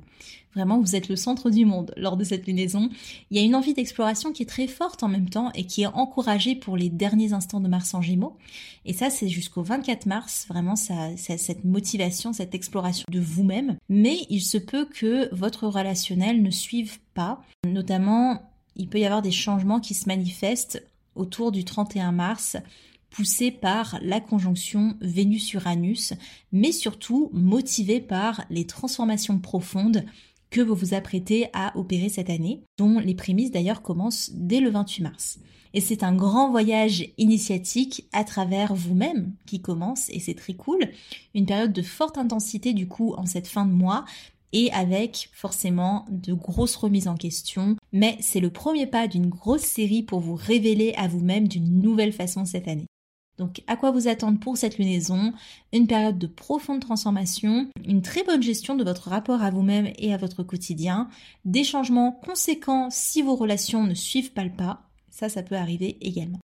Vraiment, 0.56 0.80
vous 0.80 0.96
êtes 0.96 1.10
le 1.10 1.16
centre 1.16 1.50
du 1.50 1.66
monde 1.66 1.94
lors 1.98 2.16
de 2.16 2.24
cette 2.24 2.48
lunaison. 2.48 2.90
Il 3.30 3.38
y 3.38 3.40
a 3.40 3.44
une 3.44 3.56
envie 3.56 3.74
d'exploration 3.74 4.32
qui 4.32 4.44
est 4.44 4.48
très 4.48 4.68
forte 4.68 5.04
en 5.04 5.08
même 5.08 5.30
temps 5.30 5.52
et 5.54 5.66
qui 5.66 5.84
est 5.84 5.88
encouragée 5.88 6.56
pour 6.56 6.78
les 6.78 6.90
derniers 6.90 7.34
instants 7.34 7.60
de 7.60 7.68
Mars 7.68 7.94
en 7.94 8.02
Gémeaux. 8.02 8.38
Et 8.86 8.94
ça, 8.94 9.10
c'est 9.10 9.30
jusqu'au 9.30 9.62
24 9.62 10.06
mars, 10.06 10.46
vraiment, 10.48 10.76
ça, 10.76 11.16
cette 11.18 11.66
motivation, 11.66 12.34
cette 12.34 12.56
exploration 12.56 13.06
de 13.12 13.20
vous-même. 13.20 13.78
Mais 13.90 14.26
il 14.30 14.42
se 14.42 14.58
peut 14.58 14.86
que 14.86 15.34
votre 15.34 15.68
relationnel 15.68 16.42
ne 16.42 16.52
suive 16.52 17.00
pas. 17.14 17.44
Notamment, 17.66 18.42
il 18.76 18.88
peut 18.88 19.00
y 19.00 19.06
avoir 19.06 19.22
des 19.22 19.32
changements 19.32 19.80
qui 19.80 19.94
se 19.94 20.08
manifestent 20.08 20.84
autour 21.16 21.52
du 21.52 21.66
31 21.66 22.12
mars 22.12 22.58
poussé 23.18 23.50
par 23.50 23.98
la 24.04 24.22
conjonction 24.22 24.96
Vénus-Uranus, 25.02 26.14
mais 26.52 26.72
surtout 26.72 27.32
motivé 27.34 28.00
par 28.00 28.46
les 28.52 28.68
transformations 28.68 29.40
profondes 29.40 30.06
que 30.52 30.62
vous 30.62 30.76
vous 30.76 30.94
apprêtez 30.94 31.50
à 31.52 31.76
opérer 31.76 32.10
cette 32.10 32.30
année, 32.30 32.62
dont 32.78 33.00
les 33.00 33.16
prémices 33.16 33.50
d'ailleurs 33.50 33.82
commencent 33.82 34.30
dès 34.36 34.60
le 34.60 34.70
28 34.70 35.02
mars. 35.02 35.40
Et 35.74 35.82
c'est 35.82 36.04
un 36.04 36.14
grand 36.14 36.52
voyage 36.52 37.10
initiatique 37.18 38.08
à 38.14 38.24
travers 38.24 38.76
vous-même 38.76 39.34
qui 39.48 39.62
commence, 39.62 40.12
et 40.12 40.20
c'est 40.20 40.36
très 40.36 40.54
cool. 40.54 40.88
Une 41.34 41.48
période 41.48 41.74
de 41.74 41.82
forte 41.82 42.20
intensité 42.20 42.74
du 42.74 42.88
coup 42.88 43.16
en 43.18 43.26
cette 43.26 43.48
fin 43.48 43.66
de 43.66 43.74
mois, 43.74 44.06
et 44.54 44.72
avec 44.74 45.32
forcément 45.34 46.06
de 46.12 46.34
grosses 46.34 46.76
remises 46.76 47.08
en 47.08 47.16
question. 47.16 47.78
Mais 47.92 48.16
c'est 48.22 48.40
le 48.40 48.52
premier 48.52 48.86
pas 48.86 49.08
d'une 49.08 49.28
grosse 49.28 49.64
série 49.64 50.04
pour 50.04 50.20
vous 50.20 50.36
révéler 50.36 50.94
à 50.98 51.08
vous-même 51.08 51.48
d'une 51.48 51.82
nouvelle 51.82 52.14
façon 52.14 52.46
cette 52.46 52.68
année. 52.68 52.86
Donc 53.38 53.62
à 53.68 53.76
quoi 53.76 53.92
vous 53.92 54.08
attendre 54.08 54.40
pour 54.40 54.58
cette 54.58 54.78
lunaison? 54.78 55.32
Une 55.72 55.88
période 55.88 56.18
de 56.18 56.28
profonde 56.28 56.82
transformation, 56.82 57.68
une 57.86 58.02
très 58.02 58.24
bonne 58.24 58.42
gestion 58.42 58.76
de 58.76 58.84
votre 58.84 59.10
rapport 59.10 59.44
à 59.44 59.52
vous-même 59.52 59.92
et 59.98 60.14
à 60.14 60.18
votre 60.18 60.44
quotidien, 60.44 61.08
des 61.46 61.64
changements 61.64 62.12
conséquents 62.12 62.90
si 62.90 63.22
vos 63.22 63.36
relations 63.36 63.84
ne 63.84 63.94
suivent 63.94 64.34
pas 64.34 64.44
le 64.44 64.52
pas, 64.52 64.82
ça 65.10 65.30
ça 65.30 65.44
peut 65.44 65.56
arriver 65.56 65.98
également. 66.02 66.40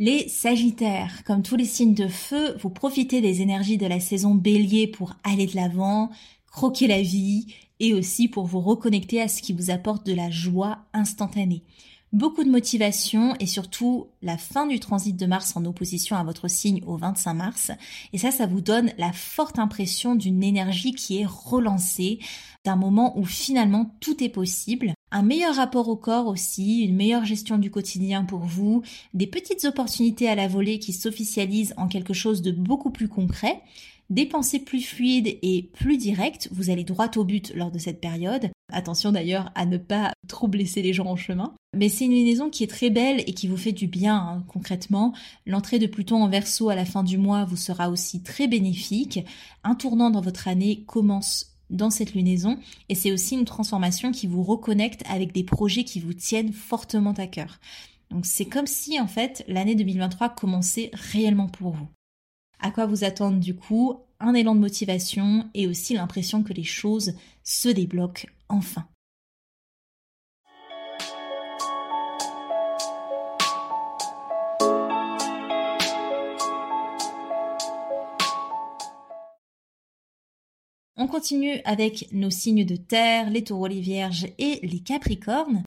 Les 0.00 0.28
Sagittaires, 0.28 1.24
comme 1.24 1.42
tous 1.42 1.56
les 1.56 1.64
signes 1.64 1.94
de 1.94 2.06
feu, 2.06 2.56
vous 2.60 2.70
profitez 2.70 3.20
des 3.20 3.42
énergies 3.42 3.78
de 3.78 3.86
la 3.86 3.98
saison 3.98 4.36
bélier 4.36 4.86
pour 4.86 5.16
aller 5.24 5.46
de 5.46 5.56
l'avant, 5.56 6.10
croquer 6.46 6.86
la 6.86 7.02
vie 7.02 7.52
et 7.80 7.94
aussi 7.94 8.28
pour 8.28 8.46
vous 8.46 8.60
reconnecter 8.60 9.20
à 9.20 9.26
ce 9.26 9.42
qui 9.42 9.52
vous 9.52 9.70
apporte 9.70 10.06
de 10.06 10.14
la 10.14 10.30
joie 10.30 10.78
instantanée 10.92 11.64
beaucoup 12.12 12.44
de 12.44 12.50
motivation 12.50 13.34
et 13.40 13.46
surtout 13.46 14.06
la 14.22 14.38
fin 14.38 14.66
du 14.66 14.80
transit 14.80 15.16
de 15.16 15.26
Mars 15.26 15.56
en 15.56 15.64
opposition 15.64 16.16
à 16.16 16.24
votre 16.24 16.48
signe 16.48 16.82
au 16.86 16.96
25 16.96 17.34
mars. 17.34 17.70
Et 18.12 18.18
ça, 18.18 18.30
ça 18.30 18.46
vous 18.46 18.60
donne 18.60 18.92
la 18.98 19.12
forte 19.12 19.58
impression 19.58 20.14
d'une 20.14 20.42
énergie 20.42 20.92
qui 20.92 21.20
est 21.20 21.26
relancée, 21.26 22.18
d'un 22.64 22.76
moment 22.76 23.18
où 23.18 23.24
finalement 23.24 23.94
tout 24.00 24.22
est 24.22 24.28
possible. 24.28 24.92
Un 25.10 25.22
meilleur 25.22 25.54
rapport 25.54 25.88
au 25.88 25.96
corps 25.96 26.26
aussi, 26.26 26.80
une 26.80 26.96
meilleure 26.96 27.24
gestion 27.24 27.56
du 27.58 27.70
quotidien 27.70 28.24
pour 28.24 28.40
vous, 28.40 28.82
des 29.14 29.26
petites 29.26 29.64
opportunités 29.64 30.28
à 30.28 30.34
la 30.34 30.48
volée 30.48 30.78
qui 30.78 30.92
s'officialisent 30.92 31.74
en 31.76 31.88
quelque 31.88 32.14
chose 32.14 32.42
de 32.42 32.52
beaucoup 32.52 32.90
plus 32.90 33.08
concret 33.08 33.62
des 34.10 34.26
pensées 34.26 34.58
plus 34.58 34.82
fluides 34.82 35.38
et 35.42 35.70
plus 35.74 35.98
directes, 35.98 36.48
vous 36.50 36.70
allez 36.70 36.84
droit 36.84 37.10
au 37.16 37.24
but 37.24 37.52
lors 37.54 37.70
de 37.70 37.78
cette 37.78 38.00
période. 38.00 38.50
Attention 38.72 39.12
d'ailleurs 39.12 39.50
à 39.54 39.66
ne 39.66 39.78
pas 39.78 40.12
trop 40.28 40.48
blesser 40.48 40.82
les 40.82 40.92
gens 40.92 41.06
en 41.06 41.16
chemin. 41.16 41.54
Mais 41.76 41.88
c'est 41.88 42.06
une 42.06 42.12
liaison 42.12 42.48
qui 42.48 42.64
est 42.64 42.68
très 42.68 42.90
belle 42.90 43.20
et 43.26 43.34
qui 43.34 43.46
vous 43.46 43.56
fait 43.56 43.72
du 43.72 43.86
bien 43.86 44.16
hein, 44.16 44.44
concrètement. 44.48 45.14
L'entrée 45.46 45.78
de 45.78 45.86
Pluton 45.86 46.22
en 46.22 46.28
verso 46.28 46.70
à 46.70 46.74
la 46.74 46.86
fin 46.86 47.02
du 47.02 47.18
mois 47.18 47.44
vous 47.44 47.56
sera 47.56 47.90
aussi 47.90 48.22
très 48.22 48.48
bénéfique. 48.48 49.20
Un 49.64 49.74
tournant 49.74 50.10
dans 50.10 50.22
votre 50.22 50.48
année 50.48 50.84
commence 50.86 51.54
dans 51.68 51.90
cette 51.90 52.14
lunaison 52.14 52.58
et 52.88 52.94
c'est 52.94 53.12
aussi 53.12 53.34
une 53.34 53.44
transformation 53.44 54.10
qui 54.10 54.26
vous 54.26 54.42
reconnecte 54.42 55.02
avec 55.10 55.32
des 55.32 55.44
projets 55.44 55.84
qui 55.84 56.00
vous 56.00 56.14
tiennent 56.14 56.52
fortement 56.52 57.12
à 57.12 57.26
cœur. 57.26 57.58
Donc 58.10 58.24
c'est 58.24 58.46
comme 58.46 58.66
si 58.66 58.98
en 58.98 59.06
fait 59.06 59.44
l'année 59.48 59.74
2023 59.74 60.30
commençait 60.30 60.90
réellement 60.94 61.48
pour 61.48 61.72
vous. 61.72 61.88
À 62.60 62.70
quoi 62.70 62.86
vous 62.86 63.04
attendre 63.04 63.38
du 63.38 63.54
coup 63.54 64.00
Un 64.18 64.34
élan 64.34 64.54
de 64.54 64.60
motivation 64.60 65.48
et 65.54 65.66
aussi 65.66 65.94
l'impression 65.94 66.42
que 66.42 66.52
les 66.52 66.64
choses 66.64 67.14
se 67.44 67.68
débloquent 67.68 68.26
enfin. 68.48 68.86
On 81.00 81.06
continue 81.06 81.60
avec 81.64 82.08
nos 82.10 82.28
signes 82.28 82.66
de 82.66 82.74
terre, 82.74 83.30
les 83.30 83.44
taureaux, 83.44 83.68
les 83.68 83.80
vierges 83.80 84.26
et 84.38 84.58
les 84.64 84.80
capricornes. 84.80 85.62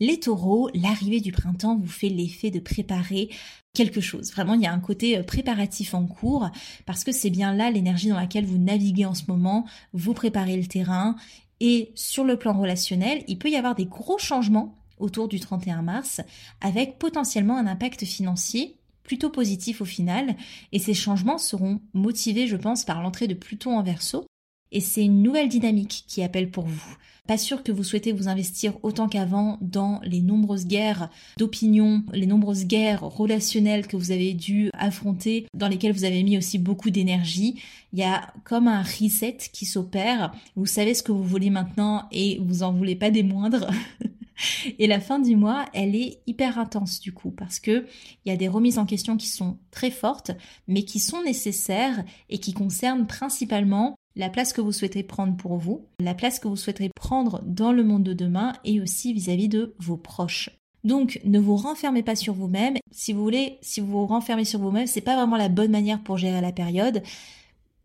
Les 0.00 0.18
taureaux, 0.20 0.68
l'arrivée 0.74 1.20
du 1.20 1.32
printemps 1.32 1.76
vous 1.76 1.86
fait 1.86 2.08
l'effet 2.08 2.50
de 2.50 2.58
préparer 2.58 3.30
quelque 3.74 4.00
chose. 4.00 4.32
Vraiment, 4.32 4.54
il 4.54 4.62
y 4.62 4.66
a 4.66 4.72
un 4.72 4.80
côté 4.80 5.18
euh, 5.18 5.22
préparatif 5.22 5.94
en 5.94 6.06
cours 6.06 6.48
parce 6.86 7.04
que 7.04 7.12
c'est 7.12 7.30
bien 7.30 7.54
là 7.54 7.70
l'énergie 7.70 8.08
dans 8.08 8.16
laquelle 8.16 8.46
vous 8.46 8.58
naviguez 8.58 9.04
en 9.04 9.14
ce 9.14 9.24
moment, 9.28 9.66
vous 9.92 10.14
préparez 10.14 10.56
le 10.56 10.66
terrain 10.66 11.16
et 11.60 11.92
sur 11.94 12.24
le 12.24 12.36
plan 12.36 12.52
relationnel, 12.58 13.24
il 13.28 13.38
peut 13.38 13.50
y 13.50 13.56
avoir 13.56 13.74
des 13.74 13.86
gros 13.86 14.18
changements 14.18 14.76
autour 14.98 15.28
du 15.28 15.40
31 15.40 15.82
mars 15.82 16.20
avec 16.60 16.98
potentiellement 16.98 17.58
un 17.58 17.66
impact 17.66 18.04
financier 18.04 18.76
plutôt 19.02 19.30
positif 19.30 19.80
au 19.80 19.84
final. 19.84 20.36
Et 20.72 20.78
ces 20.78 20.94
changements 20.94 21.38
seront 21.38 21.80
motivés 21.92 22.46
je 22.46 22.56
pense 22.56 22.84
par 22.84 23.02
l'entrée 23.02 23.28
de 23.28 23.34
Pluton 23.34 23.78
en 23.78 23.82
Verseau 23.82 24.26
et 24.74 24.80
c'est 24.80 25.04
une 25.04 25.22
nouvelle 25.22 25.48
dynamique 25.48 26.04
qui 26.06 26.22
appelle 26.22 26.50
pour 26.50 26.66
vous. 26.66 26.96
Pas 27.26 27.38
sûr 27.38 27.62
que 27.62 27.72
vous 27.72 27.84
souhaitez 27.84 28.12
vous 28.12 28.28
investir 28.28 28.74
autant 28.82 29.08
qu'avant 29.08 29.56
dans 29.62 30.00
les 30.04 30.20
nombreuses 30.20 30.66
guerres 30.66 31.08
d'opinion, 31.38 32.02
les 32.12 32.26
nombreuses 32.26 32.66
guerres 32.66 33.00
relationnelles 33.00 33.86
que 33.86 33.96
vous 33.96 34.10
avez 34.10 34.34
dû 34.34 34.68
affronter, 34.74 35.46
dans 35.54 35.68
lesquelles 35.68 35.94
vous 35.94 36.04
avez 36.04 36.22
mis 36.22 36.36
aussi 36.36 36.58
beaucoup 36.58 36.90
d'énergie. 36.90 37.62
Il 37.94 38.00
y 38.00 38.02
a 38.02 38.34
comme 38.44 38.68
un 38.68 38.82
reset 38.82 39.38
qui 39.52 39.64
s'opère. 39.64 40.32
Vous 40.54 40.66
savez 40.66 40.92
ce 40.92 41.02
que 41.02 41.12
vous 41.12 41.24
voulez 41.24 41.48
maintenant 41.48 42.08
et 42.12 42.38
vous 42.44 42.62
en 42.62 42.74
voulez 42.74 42.96
pas 42.96 43.10
des 43.10 43.22
moindres. 43.22 43.70
Et 44.80 44.88
la 44.88 45.00
fin 45.00 45.20
du 45.20 45.36
mois, 45.36 45.64
elle 45.72 45.94
est 45.94 46.18
hyper 46.26 46.58
intense 46.58 46.98
du 47.00 47.12
coup, 47.12 47.30
parce 47.30 47.60
que 47.60 47.86
il 48.24 48.30
y 48.30 48.32
a 48.32 48.36
des 48.36 48.48
remises 48.48 48.78
en 48.78 48.84
question 48.84 49.16
qui 49.16 49.28
sont 49.28 49.58
très 49.70 49.92
fortes, 49.92 50.32
mais 50.66 50.82
qui 50.82 50.98
sont 50.98 51.22
nécessaires 51.22 52.04
et 52.28 52.38
qui 52.38 52.52
concernent 52.52 53.06
principalement 53.06 53.94
la 54.16 54.28
place 54.28 54.52
que 54.52 54.60
vous 54.60 54.72
souhaitez 54.72 55.02
prendre 55.02 55.36
pour 55.36 55.56
vous, 55.56 55.86
la 56.00 56.14
place 56.14 56.38
que 56.38 56.48
vous 56.48 56.56
souhaiterez 56.56 56.90
prendre 56.94 57.42
dans 57.44 57.72
le 57.72 57.84
monde 57.84 58.04
de 58.04 58.12
demain 58.12 58.52
et 58.64 58.80
aussi 58.80 59.12
vis-à-vis 59.12 59.48
de 59.48 59.74
vos 59.78 59.96
proches. 59.96 60.50
Donc, 60.84 61.20
ne 61.24 61.38
vous 61.38 61.56
renfermez 61.56 62.02
pas 62.02 62.14
sur 62.14 62.34
vous-même. 62.34 62.76
Si 62.90 63.12
vous 63.12 63.22
voulez, 63.22 63.58
si 63.62 63.80
vous 63.80 63.86
vous 63.86 64.06
renfermez 64.06 64.44
sur 64.44 64.60
vous-même, 64.60 64.86
c'est 64.86 65.00
pas 65.00 65.16
vraiment 65.16 65.36
la 65.36 65.48
bonne 65.48 65.70
manière 65.70 66.02
pour 66.02 66.18
gérer 66.18 66.40
la 66.40 66.52
période. 66.52 67.02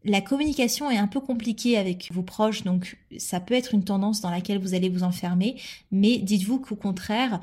La 0.06 0.22
communication 0.22 0.92
est 0.92 0.98
un 0.98 1.08
peu 1.08 1.20
compliquée 1.20 1.78
avec 1.78 2.10
vos 2.12 2.24
proches, 2.24 2.64
donc 2.64 2.98
ça 3.18 3.40
peut 3.40 3.54
être 3.54 3.74
une 3.74 3.84
tendance 3.84 4.22
dans 4.22 4.30
laquelle 4.30 4.60
vous 4.60 4.74
allez 4.74 4.90
vous 4.90 5.04
enfermer, 5.04 5.60
mais 5.92 6.20
dites-vous 6.20 6.60
qu'au 6.60 6.76
contraire, 6.76 7.42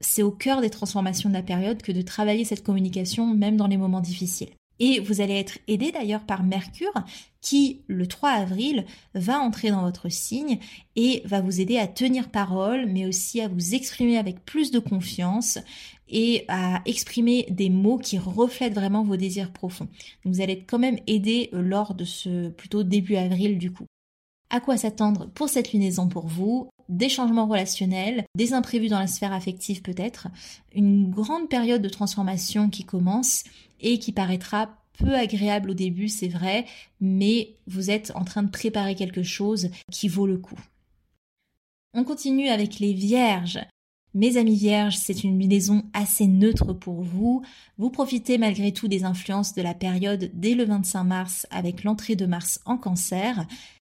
c'est 0.00 0.22
au 0.22 0.30
cœur 0.30 0.60
des 0.60 0.68
transformations 0.68 1.30
de 1.30 1.34
la 1.34 1.42
période 1.42 1.80
que 1.80 1.92
de 1.92 2.02
travailler 2.02 2.44
cette 2.44 2.62
communication 2.62 3.34
même 3.34 3.56
dans 3.56 3.66
les 3.66 3.78
moments 3.78 4.00
difficiles. 4.00 4.50
Et 4.78 5.00
vous 5.00 5.20
allez 5.20 5.34
être 5.34 5.58
aidé 5.68 5.92
d'ailleurs 5.92 6.24
par 6.24 6.42
Mercure 6.42 6.92
qui, 7.40 7.82
le 7.86 8.06
3 8.06 8.30
avril, 8.30 8.84
va 9.14 9.38
entrer 9.38 9.70
dans 9.70 9.82
votre 9.82 10.08
signe 10.08 10.58
et 10.96 11.22
va 11.24 11.40
vous 11.40 11.60
aider 11.60 11.78
à 11.78 11.86
tenir 11.86 12.28
parole, 12.30 12.86
mais 12.86 13.06
aussi 13.06 13.40
à 13.40 13.48
vous 13.48 13.74
exprimer 13.74 14.18
avec 14.18 14.44
plus 14.44 14.70
de 14.70 14.78
confiance 14.78 15.58
et 16.08 16.44
à 16.48 16.82
exprimer 16.84 17.46
des 17.50 17.70
mots 17.70 17.98
qui 17.98 18.18
reflètent 18.18 18.74
vraiment 18.74 19.02
vos 19.02 19.16
désirs 19.16 19.52
profonds. 19.52 19.88
vous 20.24 20.40
allez 20.40 20.54
être 20.54 20.66
quand 20.66 20.78
même 20.78 20.98
aidé 21.06 21.48
lors 21.52 21.94
de 21.94 22.04
ce 22.04 22.48
plutôt 22.50 22.82
début 22.82 23.16
avril 23.16 23.58
du 23.58 23.72
coup. 23.72 23.86
À 24.50 24.60
quoi 24.60 24.76
s'attendre 24.76 25.28
pour 25.34 25.48
cette 25.48 25.72
lunaison 25.72 26.08
pour 26.08 26.26
vous? 26.26 26.70
Des 26.88 27.08
changements 27.08 27.46
relationnels, 27.46 28.24
des 28.36 28.52
imprévus 28.52 28.88
dans 28.88 29.00
la 29.00 29.06
sphère 29.06 29.32
affective 29.32 29.82
peut-être, 29.82 30.28
une 30.74 31.10
grande 31.10 31.48
période 31.48 31.82
de 31.82 31.88
transformation 31.88 32.70
qui 32.70 32.84
commence 32.84 33.42
et 33.80 33.98
qui 33.98 34.12
paraîtra 34.12 34.70
peu 34.98 35.14
agréable 35.14 35.70
au 35.70 35.74
début, 35.74 36.08
c'est 36.08 36.28
vrai, 36.28 36.64
mais 37.00 37.56
vous 37.66 37.90
êtes 37.90 38.12
en 38.14 38.24
train 38.24 38.42
de 38.42 38.50
préparer 38.50 38.94
quelque 38.94 39.22
chose 39.22 39.70
qui 39.90 40.08
vaut 40.08 40.26
le 40.26 40.38
coup. 40.38 40.58
On 41.94 42.04
continue 42.04 42.48
avec 42.48 42.78
les 42.78 42.92
vierges. 42.92 43.58
Mes 44.14 44.38
amis 44.38 44.56
vierges, 44.56 44.96
c'est 44.96 45.24
une 45.24 45.38
lunaison 45.38 45.84
assez 45.92 46.26
neutre 46.26 46.72
pour 46.72 47.02
vous. 47.02 47.42
Vous 47.76 47.90
profitez 47.90 48.38
malgré 48.38 48.72
tout 48.72 48.88
des 48.88 49.04
influences 49.04 49.54
de 49.54 49.62
la 49.62 49.74
période 49.74 50.30
dès 50.32 50.54
le 50.54 50.64
25 50.64 51.04
mars 51.04 51.46
avec 51.50 51.84
l'entrée 51.84 52.16
de 52.16 52.26
Mars 52.26 52.60
en 52.64 52.78
cancer. 52.78 53.46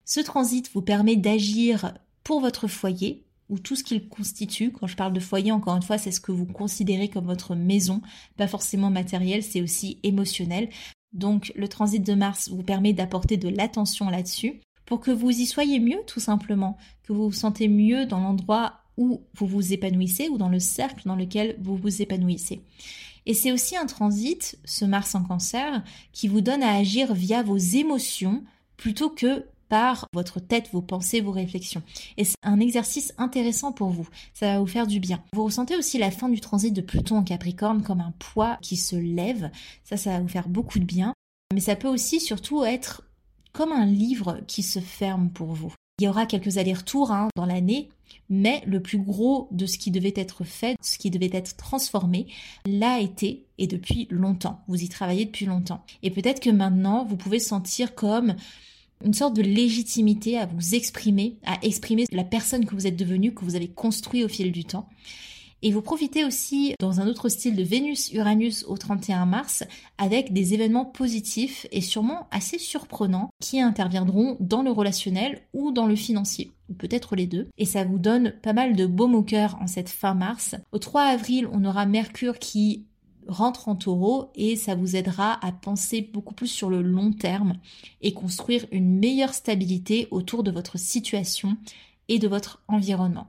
Ce 0.04 0.20
transit 0.20 0.70
vous 0.72 0.82
permet 0.82 1.16
d'agir 1.16 1.94
pour 2.24 2.40
votre 2.40 2.68
foyer, 2.68 3.24
ou 3.48 3.58
tout 3.58 3.76
ce 3.76 3.84
qu'il 3.84 4.08
constitue. 4.08 4.72
Quand 4.72 4.86
je 4.86 4.96
parle 4.96 5.12
de 5.12 5.20
foyer, 5.20 5.52
encore 5.52 5.76
une 5.76 5.82
fois, 5.82 5.98
c'est 5.98 6.10
ce 6.10 6.20
que 6.20 6.32
vous 6.32 6.46
considérez 6.46 7.08
comme 7.08 7.26
votre 7.26 7.54
maison, 7.54 8.00
pas 8.36 8.48
forcément 8.48 8.90
matériel, 8.90 9.42
c'est 9.42 9.60
aussi 9.60 9.98
émotionnel. 10.02 10.70
Donc 11.12 11.52
le 11.54 11.68
transit 11.68 12.02
de 12.02 12.14
Mars 12.14 12.48
vous 12.48 12.62
permet 12.62 12.94
d'apporter 12.94 13.36
de 13.36 13.48
l'attention 13.48 14.08
là-dessus 14.08 14.60
pour 14.86 15.00
que 15.00 15.10
vous 15.10 15.30
y 15.30 15.46
soyez 15.46 15.80
mieux 15.80 16.00
tout 16.06 16.20
simplement, 16.20 16.78
que 17.02 17.12
vous 17.12 17.24
vous 17.24 17.32
sentez 17.32 17.68
mieux 17.68 18.06
dans 18.06 18.20
l'endroit 18.20 18.80
où 18.96 19.22
vous 19.34 19.46
vous 19.46 19.72
épanouissez 19.72 20.28
ou 20.28 20.38
dans 20.38 20.48
le 20.48 20.58
cercle 20.58 21.06
dans 21.06 21.16
lequel 21.16 21.56
vous 21.60 21.76
vous 21.76 22.00
épanouissez. 22.02 22.62
Et 23.26 23.34
c'est 23.34 23.52
aussi 23.52 23.76
un 23.76 23.86
transit, 23.86 24.58
ce 24.64 24.84
Mars 24.84 25.14
en 25.14 25.22
cancer, 25.22 25.82
qui 26.12 26.26
vous 26.26 26.40
donne 26.40 26.62
à 26.62 26.74
agir 26.74 27.14
via 27.14 27.42
vos 27.42 27.56
émotions 27.56 28.42
plutôt 28.76 29.10
que 29.10 29.46
votre 30.12 30.40
tête, 30.40 30.68
vos 30.72 30.82
pensées, 30.82 31.20
vos 31.20 31.32
réflexions. 31.32 31.82
Et 32.16 32.24
c'est 32.24 32.36
un 32.42 32.60
exercice 32.60 33.14
intéressant 33.18 33.72
pour 33.72 33.90
vous. 33.90 34.08
Ça 34.34 34.52
va 34.52 34.60
vous 34.60 34.66
faire 34.66 34.86
du 34.86 35.00
bien. 35.00 35.22
Vous 35.32 35.44
ressentez 35.44 35.76
aussi 35.76 35.98
la 35.98 36.10
fin 36.10 36.28
du 36.28 36.40
transit 36.40 36.72
de 36.72 36.80
Pluton 36.80 37.18
en 37.18 37.24
Capricorne 37.24 37.82
comme 37.82 38.00
un 38.00 38.14
poids 38.18 38.58
qui 38.60 38.76
se 38.76 38.96
lève. 38.96 39.50
Ça, 39.84 39.96
ça 39.96 40.10
va 40.10 40.20
vous 40.20 40.28
faire 40.28 40.48
beaucoup 40.48 40.78
de 40.78 40.84
bien. 40.84 41.14
Mais 41.54 41.60
ça 41.60 41.76
peut 41.76 41.88
aussi 41.88 42.20
surtout 42.20 42.64
être 42.64 43.02
comme 43.52 43.72
un 43.72 43.86
livre 43.86 44.40
qui 44.46 44.62
se 44.62 44.80
ferme 44.80 45.30
pour 45.30 45.52
vous. 45.52 45.74
Il 45.98 46.04
y 46.04 46.08
aura 46.08 46.26
quelques 46.26 46.56
allers-retours 46.56 47.12
hein, 47.12 47.28
dans 47.36 47.44
l'année, 47.44 47.90
mais 48.30 48.62
le 48.66 48.80
plus 48.80 48.98
gros 48.98 49.48
de 49.50 49.66
ce 49.66 49.76
qui 49.76 49.90
devait 49.90 50.14
être 50.16 50.42
fait, 50.42 50.76
ce 50.82 50.96
qui 50.96 51.10
devait 51.10 51.30
être 51.32 51.56
transformé, 51.56 52.28
l'a 52.66 52.98
été 52.98 53.46
et 53.58 53.66
depuis 53.66 54.08
longtemps. 54.10 54.62
Vous 54.68 54.82
y 54.82 54.88
travaillez 54.88 55.26
depuis 55.26 55.44
longtemps. 55.44 55.84
Et 56.02 56.10
peut-être 56.10 56.40
que 56.40 56.50
maintenant, 56.50 57.04
vous 57.04 57.16
pouvez 57.16 57.38
sentir 57.38 57.94
comme 57.94 58.34
une 59.04 59.14
sorte 59.14 59.34
de 59.34 59.42
légitimité 59.42 60.38
à 60.38 60.46
vous 60.46 60.74
exprimer, 60.74 61.36
à 61.44 61.58
exprimer 61.62 62.04
la 62.12 62.24
personne 62.24 62.64
que 62.64 62.74
vous 62.74 62.86
êtes 62.86 62.96
devenue, 62.96 63.34
que 63.34 63.44
vous 63.44 63.56
avez 63.56 63.68
construit 63.68 64.24
au 64.24 64.28
fil 64.28 64.52
du 64.52 64.64
temps. 64.64 64.88
Et 65.64 65.70
vous 65.70 65.80
profitez 65.80 66.24
aussi 66.24 66.74
dans 66.80 67.00
un 67.00 67.06
autre 67.06 67.28
style 67.28 67.54
de 67.54 67.62
Vénus-Uranus 67.62 68.64
au 68.66 68.76
31 68.76 69.26
mars 69.26 69.62
avec 69.96 70.32
des 70.32 70.54
événements 70.54 70.84
positifs 70.84 71.68
et 71.70 71.80
sûrement 71.80 72.26
assez 72.32 72.58
surprenants 72.58 73.30
qui 73.40 73.60
interviendront 73.60 74.36
dans 74.40 74.62
le 74.62 74.72
relationnel 74.72 75.42
ou 75.52 75.70
dans 75.70 75.86
le 75.86 75.94
financier, 75.94 76.50
ou 76.68 76.74
peut-être 76.74 77.14
les 77.14 77.26
deux. 77.26 77.48
Et 77.58 77.64
ça 77.64 77.84
vous 77.84 78.00
donne 78.00 78.32
pas 78.42 78.52
mal 78.52 78.74
de 78.74 78.86
baume 78.86 79.14
au 79.14 79.22
cœur 79.22 79.56
en 79.60 79.68
cette 79.68 79.88
fin 79.88 80.14
mars. 80.14 80.56
Au 80.72 80.78
3 80.78 81.02
avril, 81.02 81.48
on 81.52 81.64
aura 81.64 81.86
Mercure 81.86 82.40
qui 82.40 82.86
rentre 83.28 83.68
en 83.68 83.76
taureau 83.76 84.30
et 84.34 84.56
ça 84.56 84.74
vous 84.74 84.96
aidera 84.96 85.44
à 85.44 85.52
penser 85.52 86.02
beaucoup 86.02 86.34
plus 86.34 86.48
sur 86.48 86.70
le 86.70 86.82
long 86.82 87.12
terme 87.12 87.54
et 88.00 88.14
construire 88.14 88.66
une 88.72 88.98
meilleure 88.98 89.34
stabilité 89.34 90.08
autour 90.10 90.42
de 90.42 90.50
votre 90.50 90.78
situation 90.78 91.56
et 92.08 92.18
de 92.18 92.28
votre 92.28 92.62
environnement. 92.68 93.28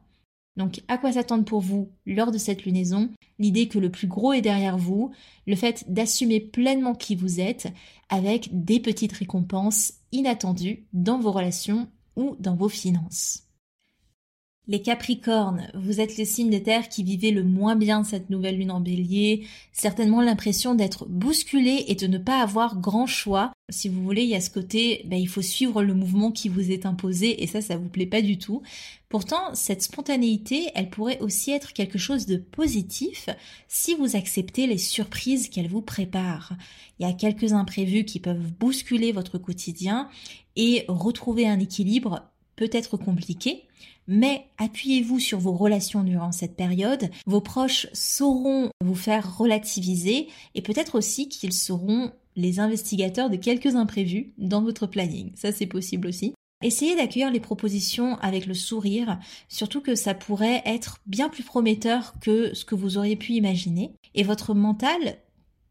Donc 0.55 0.81
à 0.87 0.97
quoi 0.97 1.13
s'attendre 1.13 1.45
pour 1.45 1.61
vous 1.61 1.89
lors 2.05 2.31
de 2.31 2.37
cette 2.37 2.63
lunaison? 2.63 3.09
L'idée 3.39 3.67
que 3.67 3.79
le 3.79 3.89
plus 3.89 4.07
gros 4.07 4.33
est 4.33 4.41
derrière 4.41 4.77
vous, 4.77 5.11
le 5.47 5.55
fait 5.55 5.91
d'assumer 5.91 6.39
pleinement 6.39 6.93
qui 6.93 7.15
vous 7.15 7.39
êtes 7.39 7.67
avec 8.09 8.49
des 8.51 8.79
petites 8.79 9.13
récompenses 9.13 9.93
inattendues 10.11 10.85
dans 10.93 11.19
vos 11.19 11.31
relations 11.31 11.87
ou 12.15 12.35
dans 12.39 12.55
vos 12.55 12.69
finances. 12.69 13.43
Les 14.69 14.81
Capricornes, 14.81 15.67
vous 15.73 15.99
êtes 15.99 16.17
le 16.17 16.23
signe 16.23 16.49
de 16.49 16.57
terre 16.57 16.87
qui 16.87 17.03
vivait 17.03 17.31
le 17.31 17.43
moins 17.43 17.75
bien 17.75 18.05
cette 18.05 18.29
nouvelle 18.29 18.57
lune 18.57 18.71
en 18.71 18.79
bélier, 18.79 19.45
certainement 19.73 20.21
l'impression 20.21 20.73
d'être 20.73 21.05
bousculé 21.09 21.83
et 21.89 21.95
de 21.95 22.07
ne 22.07 22.17
pas 22.17 22.41
avoir 22.41 22.79
grand 22.79 23.05
choix. 23.05 23.51
Si 23.69 23.89
vous 23.89 24.01
voulez, 24.01 24.23
il 24.23 24.29
y 24.29 24.35
a 24.35 24.39
ce 24.39 24.49
côté, 24.49 25.01
ben, 25.03 25.19
il 25.19 25.27
faut 25.27 25.41
suivre 25.41 25.83
le 25.83 25.93
mouvement 25.93 26.31
qui 26.31 26.47
vous 26.47 26.71
est 26.71 26.85
imposé 26.85 27.43
et 27.43 27.47
ça, 27.47 27.59
ça 27.59 27.75
vous 27.75 27.89
plaît 27.89 28.05
pas 28.05 28.21
du 28.21 28.37
tout. 28.37 28.61
Pourtant, 29.09 29.53
cette 29.53 29.81
spontanéité, 29.81 30.69
elle 30.75 30.89
pourrait 30.89 31.19
aussi 31.19 31.51
être 31.51 31.73
quelque 31.73 31.97
chose 31.97 32.25
de 32.25 32.37
positif 32.37 33.27
si 33.67 33.95
vous 33.95 34.15
acceptez 34.15 34.65
les 34.65 34.77
surprises 34.77 35.49
qu'elle 35.49 35.67
vous 35.67 35.81
prépare. 35.81 36.53
Il 36.99 37.05
y 37.05 37.09
a 37.09 37.13
quelques 37.13 37.51
imprévus 37.51 38.05
qui 38.05 38.21
peuvent 38.21 38.53
bousculer 38.53 39.11
votre 39.11 39.37
quotidien 39.37 40.07
et 40.55 40.85
retrouver 40.87 41.49
un 41.49 41.59
équilibre 41.59 42.29
peut 42.55 42.69
être 42.71 42.97
compliqué, 42.97 43.63
mais 44.07 44.47
appuyez-vous 44.57 45.19
sur 45.19 45.39
vos 45.39 45.53
relations 45.53 46.03
durant 46.03 46.31
cette 46.31 46.55
période. 46.55 47.09
Vos 47.25 47.41
proches 47.41 47.87
sauront 47.93 48.69
vous 48.83 48.95
faire 48.95 49.37
relativiser 49.37 50.27
et 50.55 50.61
peut-être 50.61 50.95
aussi 50.95 51.29
qu'ils 51.29 51.53
seront 51.53 52.11
les 52.35 52.59
investigateurs 52.59 53.29
de 53.29 53.35
quelques 53.35 53.75
imprévus 53.75 54.33
dans 54.37 54.61
votre 54.61 54.87
planning. 54.87 55.31
Ça, 55.35 55.51
c'est 55.51 55.67
possible 55.67 56.07
aussi. 56.07 56.33
Essayez 56.63 56.95
d'accueillir 56.95 57.29
les 57.29 57.41
propositions 57.41 58.17
avec 58.19 58.45
le 58.45 58.53
sourire, 58.53 59.19
surtout 59.49 59.81
que 59.81 59.95
ça 59.95 60.13
pourrait 60.13 60.61
être 60.65 60.99
bien 61.05 61.27
plus 61.27 61.43
prometteur 61.43 62.13
que 62.21 62.53
ce 62.53 62.63
que 62.63 62.75
vous 62.75 62.97
auriez 62.97 63.17
pu 63.17 63.33
imaginer. 63.33 63.91
Et 64.15 64.23
votre 64.23 64.53
mental 64.53 65.17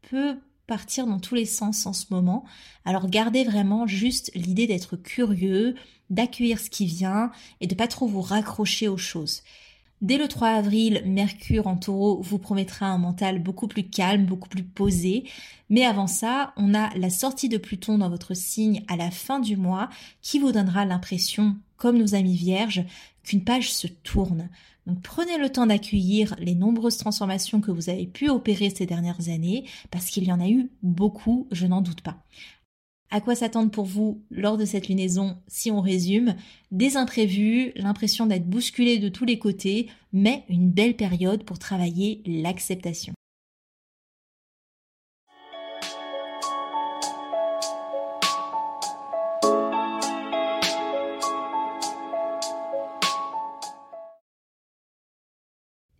peut 0.09 0.37
partir 0.67 1.07
dans 1.07 1.19
tous 1.19 1.35
les 1.35 1.45
sens 1.45 1.85
en 1.85 1.93
ce 1.93 2.05
moment. 2.11 2.45
Alors 2.85 3.09
gardez 3.09 3.43
vraiment 3.43 3.87
juste 3.87 4.31
l'idée 4.35 4.67
d'être 4.67 4.95
curieux, 4.95 5.75
d'accueillir 6.09 6.59
ce 6.59 6.69
qui 6.69 6.85
vient 6.85 7.31
et 7.61 7.67
de 7.67 7.75
pas 7.75 7.87
trop 7.87 8.07
vous 8.07 8.21
raccrocher 8.21 8.87
aux 8.87 8.97
choses. 8.97 9.43
Dès 10.03 10.17
le 10.17 10.27
3 10.27 10.49
avril, 10.49 11.01
Mercure 11.05 11.65
en 11.65 11.77
taureau 11.77 12.21
vous 12.21 12.37
promettra 12.37 12.87
un 12.87 12.97
mental 12.97 13.39
beaucoup 13.39 13.69
plus 13.69 13.83
calme, 13.83 14.25
beaucoup 14.25 14.49
plus 14.49 14.65
posé. 14.65 15.23
Mais 15.69 15.85
avant 15.85 16.07
ça, 16.07 16.51
on 16.57 16.73
a 16.73 16.93
la 16.97 17.09
sortie 17.09 17.47
de 17.47 17.57
Pluton 17.57 17.99
dans 17.99 18.09
votre 18.09 18.33
signe 18.33 18.83
à 18.89 18.97
la 18.97 19.11
fin 19.11 19.39
du 19.39 19.55
mois 19.55 19.89
qui 20.21 20.39
vous 20.39 20.51
donnera 20.51 20.83
l'impression, 20.83 21.55
comme 21.77 21.97
nos 21.97 22.15
amis 22.15 22.35
vierges, 22.35 22.83
qu'une 23.23 23.45
page 23.45 23.71
se 23.71 23.87
tourne. 23.87 24.49
Donc 24.85 25.01
prenez 25.01 25.37
le 25.37 25.49
temps 25.49 25.65
d'accueillir 25.65 26.35
les 26.39 26.55
nombreuses 26.55 26.97
transformations 26.97 27.61
que 27.61 27.71
vous 27.71 27.89
avez 27.89 28.05
pu 28.05 28.29
opérer 28.29 28.69
ces 28.69 28.85
dernières 28.85 29.29
années, 29.29 29.65
parce 29.91 30.07
qu'il 30.07 30.25
y 30.25 30.31
en 30.31 30.41
a 30.41 30.49
eu 30.49 30.69
beaucoup, 30.81 31.47
je 31.51 31.67
n'en 31.67 31.81
doute 31.81 32.01
pas. 32.01 32.23
À 33.09 33.21
quoi 33.21 33.35
s'attendre 33.35 33.69
pour 33.69 33.85
vous 33.85 34.23
lors 34.31 34.57
de 34.57 34.65
cette 34.65 34.87
lunaison 34.87 35.37
si 35.47 35.69
on 35.69 35.81
résume? 35.81 36.35
Des 36.71 36.97
imprévus, 36.97 37.71
l'impression 37.75 38.25
d'être 38.25 38.49
bousculé 38.49 38.97
de 38.97 39.07
tous 39.07 39.23
les 39.23 39.37
côtés, 39.37 39.87
mais 40.11 40.43
une 40.49 40.71
belle 40.71 40.95
période 40.95 41.43
pour 41.43 41.59
travailler 41.59 42.23
l'acceptation. 42.25 43.13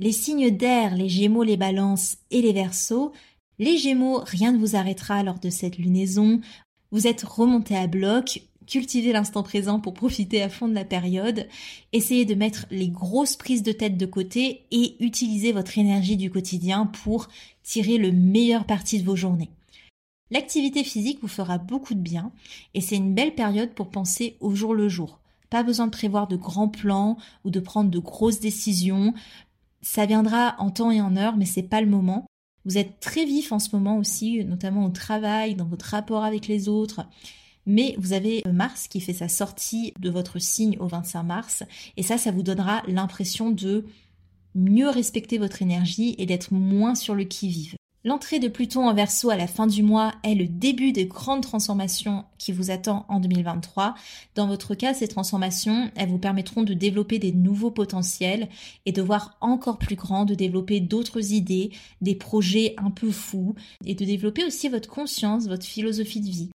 Les 0.04 0.12
signes 0.12 0.52
d'air, 0.52 0.98
les 0.98 1.08
gémeaux, 1.08 1.44
les 1.44 1.56
balances 1.56 2.18
et 2.30 2.42
les 2.42 2.52
versos, 2.52 3.14
les 3.58 3.78
gémeaux, 3.78 4.20
rien 4.26 4.52
ne 4.52 4.58
vous 4.58 4.76
arrêtera 4.76 5.24
lors 5.24 5.40
de 5.40 5.50
cette 5.50 5.78
lunaison. 5.78 6.42
Vous 6.92 7.08
êtes 7.08 7.24
remonté 7.24 7.78
à 7.78 7.88
bloc, 7.88 8.44
cultivez 8.68 9.14
l'instant 9.14 9.44
présent 9.44 9.80
pour 9.80 9.94
profiter 9.94 10.42
à 10.42 10.50
fond 10.50 10.68
de 10.68 10.74
la 10.74 10.84
période, 10.84 11.48
essayez 11.94 12.26
de 12.26 12.36
mettre 12.36 12.66
les 12.70 12.90
grosses 12.90 13.38
prises 13.38 13.64
de 13.64 13.72
tête 13.72 13.96
de 13.96 14.06
côté 14.06 14.66
et 14.72 14.98
utilisez 15.00 15.54
votre 15.54 15.78
énergie 15.78 16.18
du 16.18 16.30
quotidien 16.30 16.86
pour 16.86 17.30
tirer 17.64 17.98
le 17.98 18.12
meilleur 18.12 18.66
parti 18.66 19.00
de 19.00 19.06
vos 19.06 19.16
journées. 19.16 19.52
L'activité 20.32 20.84
physique 20.84 21.20
vous 21.22 21.30
fera 21.30 21.60
beaucoup 21.60 21.94
de 21.94 22.02
bien 22.02 22.34
et 22.74 22.82
c'est 22.82 22.98
une 22.98 23.16
belle 23.16 23.36
période 23.36 23.70
pour 23.70 23.90
penser 23.90 24.36
au 24.42 24.54
jour 24.54 24.74
le 24.74 24.90
jour. 24.90 25.22
Pas 25.50 25.64
besoin 25.64 25.86
de 25.86 25.92
prévoir 25.92 26.28
de 26.28 26.36
grands 26.36 26.68
plans 26.68 27.16
ou 27.46 27.52
de 27.52 27.62
prendre 27.62 27.90
de 27.90 28.00
grosses 28.00 28.42
décisions. 28.42 29.14
Ça 29.84 30.06
viendra 30.06 30.56
en 30.60 30.72
temps 30.72 30.92
et 30.92 31.02
en 31.02 31.18
heure, 31.18 31.36
mais 31.36 31.46
c'est 31.46 31.62
pas 31.62 31.82
le 31.82 31.88
moment. 31.88 32.26
Vous 32.66 32.78
êtes 32.78 33.02
très 33.02 33.26
vif 33.26 33.52
en 33.52 33.60
ce 33.60 33.76
moment 33.76 33.98
aussi, 33.98 34.44
notamment 34.46 34.86
au 34.86 34.90
travail, 34.90 35.56
dans 35.56 35.66
votre 35.66 35.86
rapport 35.86 36.24
avec 36.24 36.48
les 36.48 36.70
autres. 36.70 37.06
Mais 37.66 37.96
vous 37.98 38.14
avez 38.14 38.44
Mars 38.52 38.88
qui 38.88 39.02
fait 39.02 39.14
sa 39.14 39.28
sortie 39.28 39.94
de 40.00 40.10
votre 40.10 40.40
signe 40.40 40.78
au 40.80 40.88
25 40.88 41.24
mars. 41.24 41.64
Et 41.98 42.04
ça, 42.04 42.18
ça 42.18 42.32
vous 42.32 42.44
donnera 42.44 42.82
l'impression 42.88 43.52
de 43.52 43.86
mieux 44.56 44.90
respecter 44.90 45.38
votre 45.38 45.62
énergie 45.62 46.16
et 46.18 46.26
d'être 46.26 46.54
moins 46.54 46.96
sur 46.96 47.16
le 47.16 47.26
qui-vive. 47.26 47.76
L'entrée 48.06 48.40
de 48.40 48.50
Pluton 48.50 48.90
en 48.90 48.94
Verseau 48.94 49.30
à 49.30 49.38
la 49.38 49.48
fin 49.48 49.66
du 49.66 49.82
mois 49.82 50.14
est 50.24 50.36
le 50.36 50.46
début 50.46 50.92
des 50.92 51.06
grandes 51.06 51.44
transformations 51.44 52.26
qui 52.38 52.52
vous 52.52 52.70
attend 52.70 53.06
en 53.08 53.22
2023. 53.22 53.96
Dans 54.36 54.46
votre 54.46 54.76
cas, 54.76 54.94
ces 54.94 55.08
transformations, 55.08 55.90
elles 55.96 56.10
vous 56.10 56.18
permettront 56.18 56.64
de 56.64 56.74
développer 56.74 57.18
des 57.18 57.32
nouveaux 57.32 57.72
potentiels 57.72 58.50
et 58.86 58.92
de 58.92 59.02
voir 59.02 59.38
encore 59.40 59.78
plus 59.78 59.96
grand, 59.96 60.26
de 60.26 60.36
développer 60.36 60.82
d'autres 60.82 61.32
idées, 61.32 61.72
des 62.02 62.16
projets 62.16 62.74
un 62.76 62.92
peu 62.92 63.10
fous 63.10 63.56
et 63.86 63.96
de 63.96 64.04
développer 64.04 64.44
aussi 64.44 64.68
votre 64.68 64.90
conscience, 64.90 65.48
votre 65.48 65.66
philosophie 65.66 66.20
de 66.20 66.30
vie. 66.30 66.50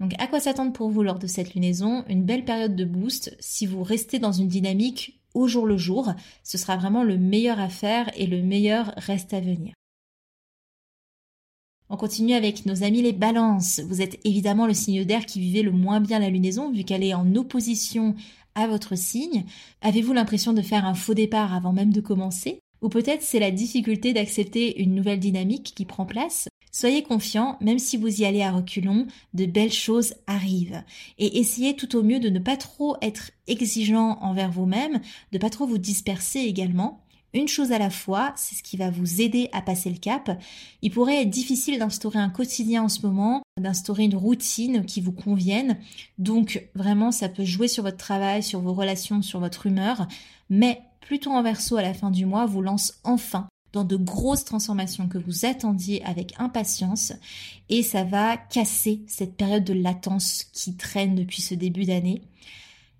Donc 0.00 0.12
à 0.18 0.26
quoi 0.26 0.38
s'attendre 0.38 0.74
pour 0.74 0.90
vous 0.90 1.02
lors 1.02 1.18
de 1.18 1.26
cette 1.26 1.54
lunaison? 1.54 2.04
Une 2.10 2.24
belle 2.24 2.44
période 2.44 2.76
de 2.76 2.84
boost 2.84 3.34
si 3.40 3.64
vous 3.64 3.82
restez 3.82 4.18
dans 4.18 4.32
une 4.32 4.48
dynamique 4.48 5.18
au 5.32 5.48
jour 5.48 5.64
le 5.64 5.78
jour. 5.78 6.12
Ce 6.44 6.58
sera 6.58 6.76
vraiment 6.76 7.04
le 7.04 7.16
meilleur 7.16 7.58
à 7.58 7.70
faire 7.70 8.10
et 8.18 8.26
le 8.26 8.42
meilleur 8.42 8.92
reste 8.98 9.32
à 9.32 9.40
venir. 9.40 9.72
On 11.92 11.96
continue 11.96 12.34
avec 12.34 12.66
nos 12.66 12.84
amis 12.84 13.02
les 13.02 13.12
balances. 13.12 13.80
Vous 13.80 14.00
êtes 14.00 14.20
évidemment 14.24 14.68
le 14.68 14.74
signe 14.74 15.04
d'air 15.04 15.26
qui 15.26 15.40
vivait 15.40 15.62
le 15.62 15.72
moins 15.72 15.98
bien 15.98 16.20
la 16.20 16.30
lunaison 16.30 16.70
vu 16.70 16.84
qu'elle 16.84 17.02
est 17.02 17.14
en 17.14 17.34
opposition 17.34 18.14
à 18.54 18.68
votre 18.68 18.96
signe. 18.96 19.44
Avez-vous 19.82 20.12
l'impression 20.12 20.52
de 20.52 20.62
faire 20.62 20.84
un 20.84 20.94
faux 20.94 21.14
départ 21.14 21.52
avant 21.52 21.72
même 21.72 21.92
de 21.92 22.00
commencer? 22.00 22.60
Ou 22.80 22.90
peut-être 22.90 23.22
c'est 23.22 23.40
la 23.40 23.50
difficulté 23.50 24.12
d'accepter 24.12 24.80
une 24.80 24.94
nouvelle 24.94 25.18
dynamique 25.18 25.72
qui 25.74 25.84
prend 25.84 26.06
place? 26.06 26.48
Soyez 26.70 27.02
confiant, 27.02 27.58
même 27.60 27.80
si 27.80 27.96
vous 27.96 28.20
y 28.20 28.24
allez 28.24 28.42
à 28.42 28.52
reculons, 28.52 29.08
de 29.34 29.46
belles 29.46 29.72
choses 29.72 30.14
arrivent. 30.28 30.84
Et 31.18 31.40
essayez 31.40 31.74
tout 31.74 31.96
au 31.96 32.04
mieux 32.04 32.20
de 32.20 32.28
ne 32.28 32.38
pas 32.38 32.56
trop 32.56 32.98
être 33.02 33.32
exigeant 33.48 34.16
envers 34.20 34.52
vous-même, 34.52 35.00
de 35.32 35.38
pas 35.38 35.50
trop 35.50 35.66
vous 35.66 35.78
disperser 35.78 36.38
également 36.38 37.02
une 37.32 37.48
chose 37.48 37.72
à 37.72 37.78
la 37.78 37.90
fois, 37.90 38.32
c'est 38.36 38.56
ce 38.56 38.62
qui 38.62 38.76
va 38.76 38.90
vous 38.90 39.20
aider 39.20 39.48
à 39.52 39.62
passer 39.62 39.90
le 39.90 39.98
cap. 39.98 40.30
Il 40.82 40.90
pourrait 40.90 41.22
être 41.22 41.30
difficile 41.30 41.78
d'instaurer 41.78 42.18
un 42.18 42.30
quotidien 42.30 42.82
en 42.82 42.88
ce 42.88 43.06
moment, 43.06 43.42
d'instaurer 43.60 44.04
une 44.04 44.16
routine 44.16 44.84
qui 44.84 45.00
vous 45.00 45.12
convienne. 45.12 45.78
Donc 46.18 46.68
vraiment, 46.74 47.12
ça 47.12 47.28
peut 47.28 47.44
jouer 47.44 47.68
sur 47.68 47.84
votre 47.84 47.96
travail, 47.96 48.42
sur 48.42 48.60
vos 48.60 48.74
relations, 48.74 49.22
sur 49.22 49.38
votre 49.38 49.66
humeur. 49.66 50.08
Mais 50.48 50.82
Pluton 51.00 51.36
en 51.36 51.42
verso 51.42 51.76
à 51.76 51.82
la 51.82 51.94
fin 51.94 52.10
du 52.10 52.26
mois 52.26 52.46
vous 52.46 52.62
lance 52.62 53.00
enfin 53.04 53.48
dans 53.72 53.84
de 53.84 53.96
grosses 53.96 54.44
transformations 54.44 55.08
que 55.08 55.18
vous 55.18 55.44
attendiez 55.44 56.04
avec 56.04 56.34
impatience 56.38 57.12
et 57.68 57.82
ça 57.82 58.04
va 58.04 58.36
casser 58.36 59.02
cette 59.06 59.36
période 59.36 59.64
de 59.64 59.72
latence 59.72 60.44
qui 60.52 60.76
traîne 60.76 61.14
depuis 61.14 61.42
ce 61.42 61.54
début 61.54 61.84
d'année. 61.84 62.22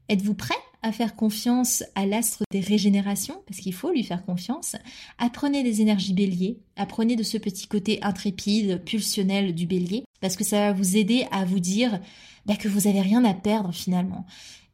Êtes-vous 0.09 0.35
prêt? 0.35 0.55
À 0.83 0.93
faire 0.93 1.15
confiance 1.15 1.85
à 1.95 2.07
l'astre 2.07 2.43
des 2.51 2.61
régénérations, 2.61 3.43
parce 3.47 3.61
qu'il 3.61 3.75
faut 3.75 3.91
lui 3.91 4.03
faire 4.03 4.25
confiance. 4.25 4.77
Apprenez 5.19 5.63
des 5.63 5.81
énergies 5.81 6.15
béliers, 6.15 6.59
apprenez 6.77 7.17
de 7.17 7.23
ce 7.23 7.39
petit 7.39 7.67
côté 7.67 7.99
intrépide, 8.03 8.83
pulsionnel 8.85 9.55
du 9.55 9.67
bélier, 9.67 10.05
parce 10.21 10.37
que 10.37 10.45
ça 10.45 10.59
va 10.59 10.73
vous 10.73 10.97
aider 10.97 11.27
à 11.31 11.45
vous 11.45 11.61
dire 11.61 12.01
bah, 12.47 12.57
que 12.57 12.69
vous 12.69 12.89
n'avez 12.89 13.01
rien 13.01 13.25
à 13.25 13.35
perdre 13.35 13.73
finalement, 13.73 14.27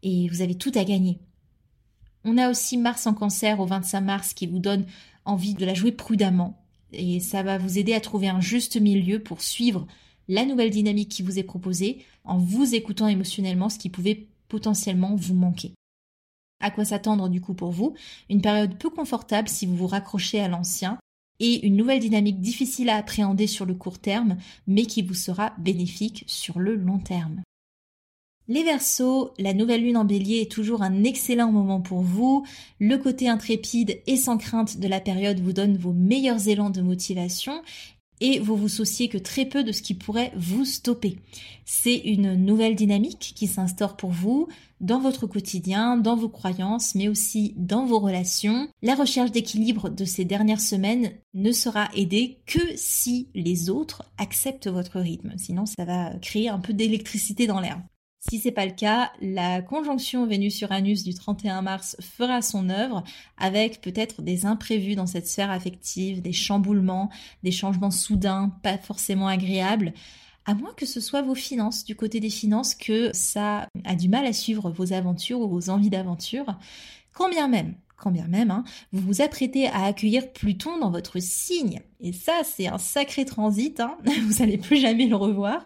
et 0.02 0.28
vous 0.28 0.42
avez 0.42 0.54
tout 0.54 0.72
à 0.74 0.84
gagner. 0.84 1.18
On 2.24 2.38
a 2.38 2.50
aussi 2.50 2.76
Mars 2.76 3.06
en 3.06 3.14
cancer 3.14 3.60
au 3.60 3.66
25 3.66 4.00
mars 4.00 4.34
qui 4.34 4.46
vous 4.46 4.58
donne 4.58 4.86
envie 5.24 5.54
de 5.54 5.64
la 5.64 5.74
jouer 5.74 5.92
prudemment, 5.92 6.62
et 6.92 7.20
ça 7.20 7.42
va 7.42 7.58
vous 7.58 7.78
aider 7.78 7.94
à 7.94 8.00
trouver 8.00 8.28
un 8.28 8.40
juste 8.40 8.80
milieu 8.80 9.20
pour 9.20 9.42
suivre 9.42 9.86
la 10.28 10.44
nouvelle 10.44 10.70
dynamique 10.70 11.08
qui 11.08 11.22
vous 11.22 11.38
est 11.38 11.44
proposée 11.44 12.04
en 12.24 12.38
vous 12.38 12.74
écoutant 12.74 13.08
émotionnellement 13.08 13.68
ce 13.68 13.78
qui 13.78 13.90
pouvait 13.90 14.26
potentiellement 14.48 15.14
vous 15.14 15.34
manquer. 15.34 15.72
À 16.60 16.70
quoi 16.70 16.84
s'attendre 16.84 17.28
du 17.28 17.40
coup 17.40 17.54
pour 17.54 17.70
vous 17.70 17.94
Une 18.30 18.40
période 18.40 18.78
peu 18.78 18.90
confortable 18.90 19.48
si 19.48 19.66
vous 19.66 19.76
vous 19.76 19.86
raccrochez 19.86 20.40
à 20.40 20.48
l'ancien 20.48 20.98
et 21.38 21.66
une 21.66 21.76
nouvelle 21.76 22.00
dynamique 22.00 22.40
difficile 22.40 22.88
à 22.88 22.96
appréhender 22.96 23.46
sur 23.46 23.66
le 23.66 23.74
court 23.74 23.98
terme, 23.98 24.36
mais 24.66 24.86
qui 24.86 25.02
vous 25.02 25.14
sera 25.14 25.52
bénéfique 25.58 26.24
sur 26.26 26.58
le 26.58 26.74
long 26.74 26.98
terme. 26.98 27.42
Les 28.48 28.62
Verseaux, 28.62 29.32
la 29.38 29.54
nouvelle 29.54 29.82
lune 29.82 29.96
en 29.96 30.04
bélier 30.04 30.42
est 30.42 30.50
toujours 30.50 30.82
un 30.82 31.02
excellent 31.02 31.50
moment 31.50 31.80
pour 31.80 32.02
vous. 32.02 32.46
Le 32.78 32.96
côté 32.96 33.28
intrépide 33.28 34.00
et 34.06 34.16
sans 34.16 34.38
crainte 34.38 34.78
de 34.78 34.86
la 34.86 35.00
période 35.00 35.40
vous 35.40 35.52
donne 35.52 35.76
vos 35.76 35.92
meilleurs 35.92 36.46
élans 36.46 36.70
de 36.70 36.80
motivation 36.80 37.60
et 38.20 38.38
vous 38.38 38.56
vous 38.56 38.68
souciez 38.68 39.08
que 39.08 39.18
très 39.18 39.44
peu 39.44 39.64
de 39.64 39.72
ce 39.72 39.82
qui 39.82 39.94
pourrait 39.94 40.32
vous 40.36 40.64
stopper. 40.64 41.18
C'est 41.64 41.96
une 41.96 42.34
nouvelle 42.34 42.76
dynamique 42.76 43.32
qui 43.34 43.46
s'instaure 43.46 43.96
pour 43.96 44.10
vous 44.10 44.48
dans 44.80 45.00
votre 45.00 45.26
quotidien, 45.26 45.96
dans 45.96 46.16
vos 46.16 46.28
croyances, 46.28 46.94
mais 46.94 47.08
aussi 47.08 47.54
dans 47.56 47.86
vos 47.86 47.98
relations. 47.98 48.68
La 48.82 48.94
recherche 48.94 49.32
d'équilibre 49.32 49.88
de 49.88 50.04
ces 50.04 50.24
dernières 50.24 50.60
semaines 50.60 51.12
ne 51.34 51.52
sera 51.52 51.88
aidée 51.94 52.38
que 52.46 52.60
si 52.76 53.28
les 53.34 53.70
autres 53.70 54.04
acceptent 54.18 54.68
votre 54.68 55.00
rythme. 55.00 55.32
Sinon, 55.36 55.64
ça 55.66 55.84
va 55.84 56.14
créer 56.20 56.48
un 56.48 56.58
peu 56.58 56.72
d'électricité 56.72 57.46
dans 57.46 57.60
l'air. 57.60 57.80
Si 58.28 58.38
c'est 58.38 58.50
pas 58.50 58.66
le 58.66 58.72
cas, 58.72 59.12
la 59.20 59.62
conjonction 59.62 60.26
Vénus-Uranus 60.26 61.04
du 61.04 61.14
31 61.14 61.62
mars 61.62 61.96
fera 62.00 62.42
son 62.42 62.70
œuvre 62.70 63.04
avec 63.38 63.80
peut-être 63.80 64.20
des 64.20 64.46
imprévus 64.46 64.96
dans 64.96 65.06
cette 65.06 65.28
sphère 65.28 65.52
affective, 65.52 66.22
des 66.22 66.32
chamboulements, 66.32 67.08
des 67.44 67.52
changements 67.52 67.92
soudains, 67.92 68.52
pas 68.64 68.78
forcément 68.78 69.28
agréables. 69.28 69.92
À 70.44 70.54
moins 70.54 70.72
que 70.76 70.86
ce 70.86 71.00
soit 71.00 71.22
vos 71.22 71.36
finances, 71.36 71.84
du 71.84 71.94
côté 71.94 72.18
des 72.18 72.30
finances, 72.30 72.74
que 72.74 73.10
ça 73.12 73.68
a 73.84 73.94
du 73.94 74.08
mal 74.08 74.26
à 74.26 74.32
suivre 74.32 74.70
vos 74.70 74.92
aventures 74.92 75.40
ou 75.40 75.48
vos 75.48 75.70
envies 75.70 75.90
d'aventure. 75.90 76.58
Quand 77.12 77.28
bien 77.28 77.46
même, 77.46 77.76
quand 77.96 78.10
bien 78.10 78.26
même, 78.26 78.50
hein, 78.50 78.64
vous 78.92 79.00
vous 79.00 79.22
apprêtez 79.22 79.68
à 79.68 79.84
accueillir 79.84 80.32
Pluton 80.32 80.78
dans 80.78 80.90
votre 80.90 81.20
signe. 81.20 81.80
Et 82.00 82.12
ça, 82.12 82.42
c'est 82.44 82.66
un 82.66 82.78
sacré 82.78 83.24
transit, 83.24 83.78
hein. 83.80 83.96
vous 84.04 84.34
n'allez 84.38 84.58
plus 84.58 84.76
jamais 84.76 85.06
le 85.06 85.16
revoir. 85.16 85.64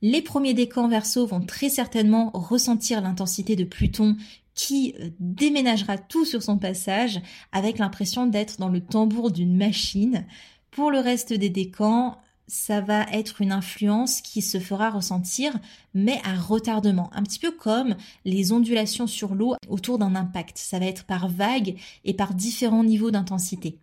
Les 0.00 0.22
premiers 0.22 0.54
décans 0.54 0.88
verso 0.88 1.26
vont 1.26 1.40
très 1.40 1.68
certainement 1.68 2.30
ressentir 2.32 3.00
l'intensité 3.00 3.56
de 3.56 3.64
Pluton 3.64 4.16
qui 4.54 4.94
euh, 5.00 5.10
déménagera 5.20 5.98
tout 5.98 6.24
sur 6.24 6.42
son 6.42 6.58
passage 6.58 7.20
avec 7.52 7.78
l'impression 7.78 8.26
d'être 8.26 8.58
dans 8.58 8.68
le 8.68 8.80
tambour 8.80 9.30
d'une 9.30 9.56
machine. 9.56 10.24
Pour 10.70 10.90
le 10.90 10.98
reste 10.98 11.32
des 11.32 11.48
décans, 11.48 12.16
ça 12.48 12.80
va 12.80 13.02
être 13.12 13.40
une 13.42 13.52
influence 13.52 14.20
qui 14.20 14.40
se 14.40 14.58
fera 14.58 14.90
ressentir, 14.90 15.52
mais 15.94 16.20
à 16.24 16.34
retardement, 16.34 17.10
un 17.12 17.22
petit 17.22 17.38
peu 17.38 17.50
comme 17.50 17.94
les 18.24 18.52
ondulations 18.52 19.06
sur 19.06 19.34
l'eau 19.34 19.54
autour 19.68 19.98
d'un 19.98 20.14
impact. 20.14 20.58
Ça 20.58 20.78
va 20.78 20.86
être 20.86 21.04
par 21.04 21.28
vagues 21.28 21.76
et 22.04 22.14
par 22.14 22.34
différents 22.34 22.84
niveaux 22.84 23.10
d'intensité. 23.10 23.78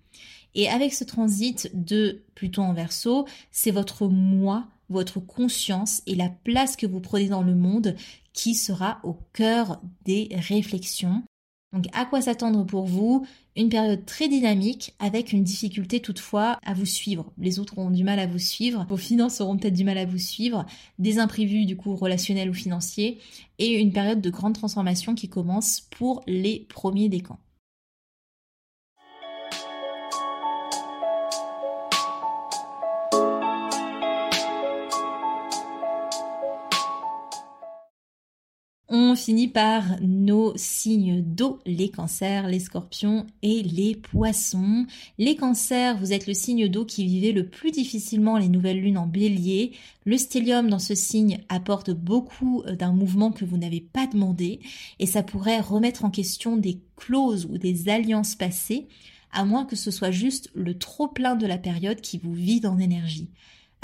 Et 0.56 0.70
avec 0.70 0.94
ce 0.94 1.04
transit 1.04 1.70
de 1.74 2.24
Pluton 2.34 2.64
en 2.64 2.74
verso, 2.74 3.28
c'est 3.52 3.72
votre 3.72 4.08
moi 4.08 4.66
votre 4.90 5.20
conscience 5.20 6.02
et 6.08 6.16
la 6.16 6.30
place 6.30 6.76
que 6.76 6.86
vous 6.86 7.00
prenez 7.00 7.28
dans 7.28 7.44
le 7.44 7.56
monde 7.56 7.96
qui 8.34 8.56
sera 8.56 9.00
au 9.04 9.18
cœur 9.34 9.82
des 10.04 10.30
réflexions. 10.32 11.24
Donc 11.74 11.86
à 11.94 12.06
quoi 12.06 12.22
s'attendre 12.22 12.66
pour 12.66 12.86
vous? 12.86 13.26
Une 13.58 13.70
période 13.70 14.06
très 14.06 14.30
dynamique 14.30 14.94
avec 15.00 15.34
une 15.34 15.44
difficulté 15.44 16.00
toutefois 16.00 16.60
à 16.64 16.74
vous 16.74 16.86
suivre. 16.86 17.32
Les 17.38 17.60
autres 17.60 17.78
auront 17.78 17.90
du 17.90 18.04
mal 18.04 18.20
à 18.20 18.28
vous 18.28 18.40
suivre, 18.40 18.86
vos 18.90 18.98
finances 18.98 19.42
auront 19.42 19.58
peut-être 19.58 19.74
du 19.74 19.84
mal 19.84 19.98
à 19.98 20.06
vous 20.06 20.18
suivre, 20.18 20.66
des 21.00 21.20
imprévus 21.20 21.66
du 21.66 21.76
coup 21.76 21.96
relationnels 21.96 22.50
ou 22.50 22.54
financiers 22.54 23.20
et 23.60 23.80
une 23.80 23.92
période 23.92 24.22
de 24.22 24.30
grande 24.30 24.54
transformation 24.54 25.16
qui 25.16 25.28
commence 25.28 25.82
pour 25.82 26.22
les 26.28 26.66
premiers 26.70 27.10
décans. 27.10 27.40
On 39.16 39.18
finit 39.18 39.48
par 39.48 39.86
nos 40.02 40.52
signes 40.58 41.22
d'eau, 41.22 41.62
les 41.66 41.88
cancers, 41.88 42.50
les 42.50 42.60
scorpions 42.60 43.26
et 43.44 43.64
les 43.64 43.96
poissons. 43.96 44.86
Les 45.18 45.38
cancers, 45.38 45.98
vous 45.98 46.12
êtes 46.12 46.28
le 46.28 46.34
signe 46.34 46.68
d'eau 46.68 46.84
qui 46.84 47.06
vivait 47.06 47.32
le 47.32 47.48
plus 47.48 47.72
difficilement 47.72 48.38
les 48.38 48.50
nouvelles 48.50 48.82
lunes 48.82 48.98
en 48.98 49.08
bélier. 49.08 49.72
Le 50.04 50.18
stellium 50.18 50.70
dans 50.70 50.80
ce 50.80 50.96
signe 50.96 51.40
apporte 51.48 51.92
beaucoup 51.92 52.62
euh, 52.66 52.76
d'un 52.76 52.92
mouvement 52.92 53.32
que 53.32 53.46
vous 53.46 53.58
n'avez 53.58 53.80
pas 53.80 54.06
demandé 54.06 54.60
et 55.00 55.06
ça 55.06 55.24
pourrait 55.24 55.62
remettre 55.62 56.04
en 56.04 56.12
question 56.12 56.58
des 56.58 56.82
clauses 56.98 57.48
ou 57.50 57.58
des 57.58 57.88
alliances 57.88 58.36
passées, 58.36 58.90
à 59.32 59.46
moins 59.46 59.64
que 59.64 59.78
ce 59.78 59.92
soit 59.92 60.12
juste 60.12 60.52
le 60.54 60.78
trop 60.78 61.08
plein 61.08 61.38
de 61.38 61.48
la 61.48 61.58
période 61.58 62.02
qui 62.02 62.18
vous 62.18 62.34
vide 62.34 62.66
en 62.66 62.80
énergie. 62.80 63.30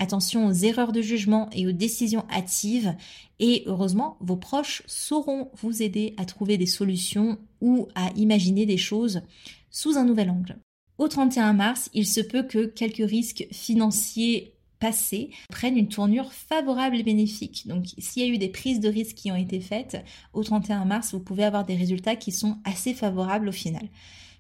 Attention 0.02 0.48
aux 0.48 0.52
erreurs 0.52 0.94
de 0.94 1.02
jugement 1.04 1.48
et 1.54 1.68
aux 1.68 1.72
décisions 1.72 2.26
hâtives. 2.32 2.96
Et 3.40 3.62
heureusement, 3.68 4.18
vos 4.20 4.36
proches 4.36 4.82
sauront 4.88 5.52
vous 5.62 5.84
aider 5.84 6.16
à 6.18 6.26
trouver 6.26 6.58
des 6.58 6.66
solutions 6.66 7.38
ou 7.62 7.88
à 7.94 8.10
imaginer 8.16 8.66
des 8.66 8.78
choses 8.78 9.22
sous 9.70 10.00
un 10.00 10.04
nouvel 10.04 10.32
angle. 10.32 10.58
Au 10.98 11.08
31 11.08 11.54
mars, 11.54 11.92
il 11.94 12.08
se 12.08 12.20
peut 12.20 12.42
que 12.42 12.66
quelques 12.66 13.08
risques 13.08 13.46
financiers 13.52 14.56
passés 14.80 15.30
prennent 15.52 15.78
une 15.78 15.88
tournure 15.88 16.34
favorable 16.34 16.96
et 16.96 17.04
bénéfique. 17.04 17.68
Donc 17.68 17.86
s'il 18.00 18.24
y 18.24 18.26
a 18.26 18.34
eu 18.34 18.40
des 18.40 18.50
prises 18.50 18.80
de 18.80 18.90
risques 18.90 19.18
qui 19.18 19.32
ont 19.32 19.36
été 19.36 19.60
faites, 19.60 20.04
au 20.34 20.44
31 20.44 20.86
mars, 20.86 21.14
vous 21.14 21.20
pouvez 21.20 21.44
avoir 21.44 21.64
des 21.64 21.76
résultats 21.76 22.16
qui 22.16 22.32
sont 22.32 22.58
assez 22.64 22.96
favorables 22.96 23.50
au 23.50 23.52
final. 23.52 23.88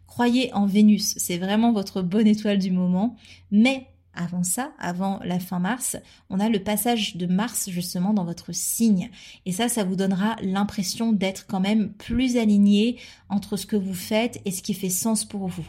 Croyez 0.08 0.52
en 0.56 0.66
Vénus, 0.66 1.14
c'est 1.18 1.38
vraiment 1.38 1.72
votre 1.72 2.02
bonne 2.02 2.26
étoile 2.26 2.58
du 2.58 2.72
moment, 2.72 3.16
mais 3.52 3.86
avant 4.14 4.44
ça, 4.44 4.74
avant 4.80 5.20
la 5.24 5.40
fin 5.40 5.60
mars, 5.60 5.98
on 6.30 6.40
a 6.40 6.50
le 6.50 6.64
passage 6.64 7.16
de 7.16 7.26
Mars 7.26 7.70
justement 7.70 8.14
dans 8.14 8.26
votre 8.26 8.54
signe. 8.54 9.10
Et 9.46 9.52
ça, 9.52 9.70
ça 9.70 9.84
vous 9.84 9.96
donnera 9.96 10.36
l'impression 10.42 11.14
d'être 11.14 11.46
quand 11.48 11.60
même 11.60 11.94
plus 11.94 12.38
aligné 12.38 12.98
entre 13.30 13.58
ce 13.58 13.66
que 13.66 13.76
vous 13.76 13.94
faites 13.94 14.42
et 14.46 14.52
ce 14.52 14.62
qui 14.62 14.74
fait 14.74 14.90
sens 14.90 15.26
pour 15.26 15.48
vous. 15.48 15.66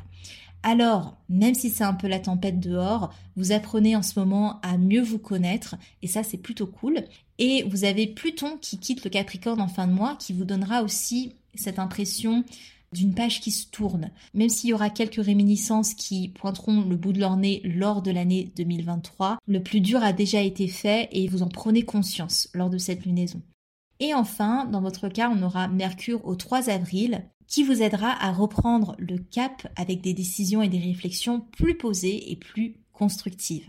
Alors, 0.65 1.17
même 1.29 1.55
si 1.55 1.71
c'est 1.71 1.83
un 1.83 1.95
peu 1.95 2.07
la 2.07 2.21
tempête 2.21 2.61
dehors, 2.61 3.13
vous 3.37 3.51
apprenez 3.51 3.97
en 3.97 4.03
ce 4.03 4.19
moment 4.19 4.61
à 4.63 4.79
mieux 4.79 5.03
vous 5.03 5.19
connaître 5.19 5.75
et 6.03 6.07
ça 6.07 6.23
c'est 6.23 6.39
plutôt 6.39 6.69
cool. 6.69 7.05
Et 7.39 7.65
vous 7.65 7.85
avez 7.85 8.07
Pluton 8.07 8.59
qui 8.61 8.79
quitte 8.79 9.03
le 9.03 9.11
Capricorne 9.11 9.61
en 9.61 9.69
fin 9.69 9.89
de 9.89 9.93
mois 9.93 10.17
qui 10.21 10.33
vous 10.33 10.45
donnera 10.45 10.83
aussi 10.83 11.35
cette 11.55 11.81
impression 11.81 12.45
d'une 12.93 13.15
page 13.15 13.41
qui 13.41 13.51
se 13.51 13.67
tourne. 13.69 14.11
Même 14.35 14.49
s'il 14.49 14.71
y 14.71 14.73
aura 14.73 14.91
quelques 14.91 15.25
réminiscences 15.25 15.95
qui 15.95 16.29
pointeront 16.29 16.83
le 16.83 16.97
bout 16.97 17.13
de 17.13 17.21
leur 17.21 17.37
nez 17.37 17.61
lors 17.65 18.03
de 18.03 18.11
l'année 18.11 18.53
2023, 18.57 19.39
le 19.47 19.63
plus 19.63 19.81
dur 19.81 20.03
a 20.03 20.13
déjà 20.13 20.41
été 20.41 20.69
fait 20.69 21.09
et 21.13 21.29
vous 21.29 21.43
en 21.43 21.49
prenez 21.49 21.83
conscience 21.83 22.49
lors 22.55 22.71
de 22.71 22.79
cette 22.79 23.05
lunaison. 23.05 23.43
Et 24.01 24.15
enfin, 24.15 24.65
dans 24.65 24.81
votre 24.81 25.09
cas, 25.09 25.31
on 25.31 25.43
aura 25.43 25.69
Mercure 25.69 26.25
au 26.27 26.35
3 26.35 26.71
avril 26.71 27.25
qui 27.47 27.63
vous 27.63 27.83
aidera 27.83 28.11
à 28.11 28.33
reprendre 28.33 28.97
le 28.99 29.19
cap 29.19 29.71
avec 29.77 30.01
des 30.01 30.15
décisions 30.15 30.63
et 30.63 30.69
des 30.69 30.79
réflexions 30.79 31.41
plus 31.53 31.77
posées 31.77 32.33
et 32.33 32.37
plus 32.37 32.77
constructives. 32.93 33.69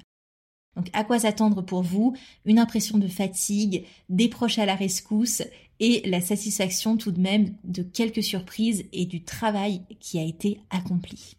Donc 0.75 0.89
à 0.93 1.03
quoi 1.03 1.19
s'attendre 1.19 1.61
pour 1.61 1.83
vous? 1.83 2.15
Une 2.45 2.59
impression 2.59 2.97
de 2.97 3.07
fatigue, 3.07 3.85
des 4.09 4.29
proches 4.29 4.57
à 4.57 4.65
la 4.65 4.75
rescousse 4.75 5.43
et 5.83 6.01
la 6.05 6.21
satisfaction 6.21 6.95
tout 6.95 7.11
de 7.11 7.19
même 7.19 7.57
de 7.65 7.83
quelques 7.83 8.23
surprises 8.23 8.85
et 8.93 9.05
du 9.05 9.25
travail 9.25 9.81
qui 9.99 10.17
a 10.17 10.23
été 10.23 10.61
accompli. 10.69 11.35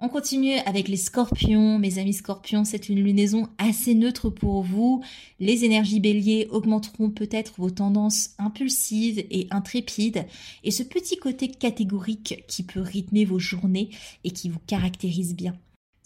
On 0.00 0.08
continue 0.08 0.56
avec 0.64 0.88
les 0.88 0.96
scorpions. 0.96 1.78
Mes 1.78 1.98
amis 1.98 2.14
scorpions, 2.14 2.64
c'est 2.64 2.88
une 2.88 3.04
lunaison 3.04 3.50
assez 3.58 3.94
neutre 3.94 4.30
pour 4.30 4.62
vous. 4.62 5.04
Les 5.38 5.66
énergies 5.66 6.00
béliers 6.00 6.48
augmenteront 6.50 7.10
peut-être 7.10 7.56
vos 7.58 7.70
tendances 7.70 8.30
impulsives 8.38 9.18
et 9.30 9.46
intrépides 9.50 10.24
et 10.62 10.70
ce 10.70 10.82
petit 10.82 11.18
côté 11.18 11.48
catégorique 11.48 12.42
qui 12.48 12.62
peut 12.62 12.80
rythmer 12.80 13.26
vos 13.26 13.38
journées 13.38 13.90
et 14.24 14.30
qui 14.30 14.48
vous 14.48 14.60
caractérise 14.66 15.36
bien. 15.36 15.54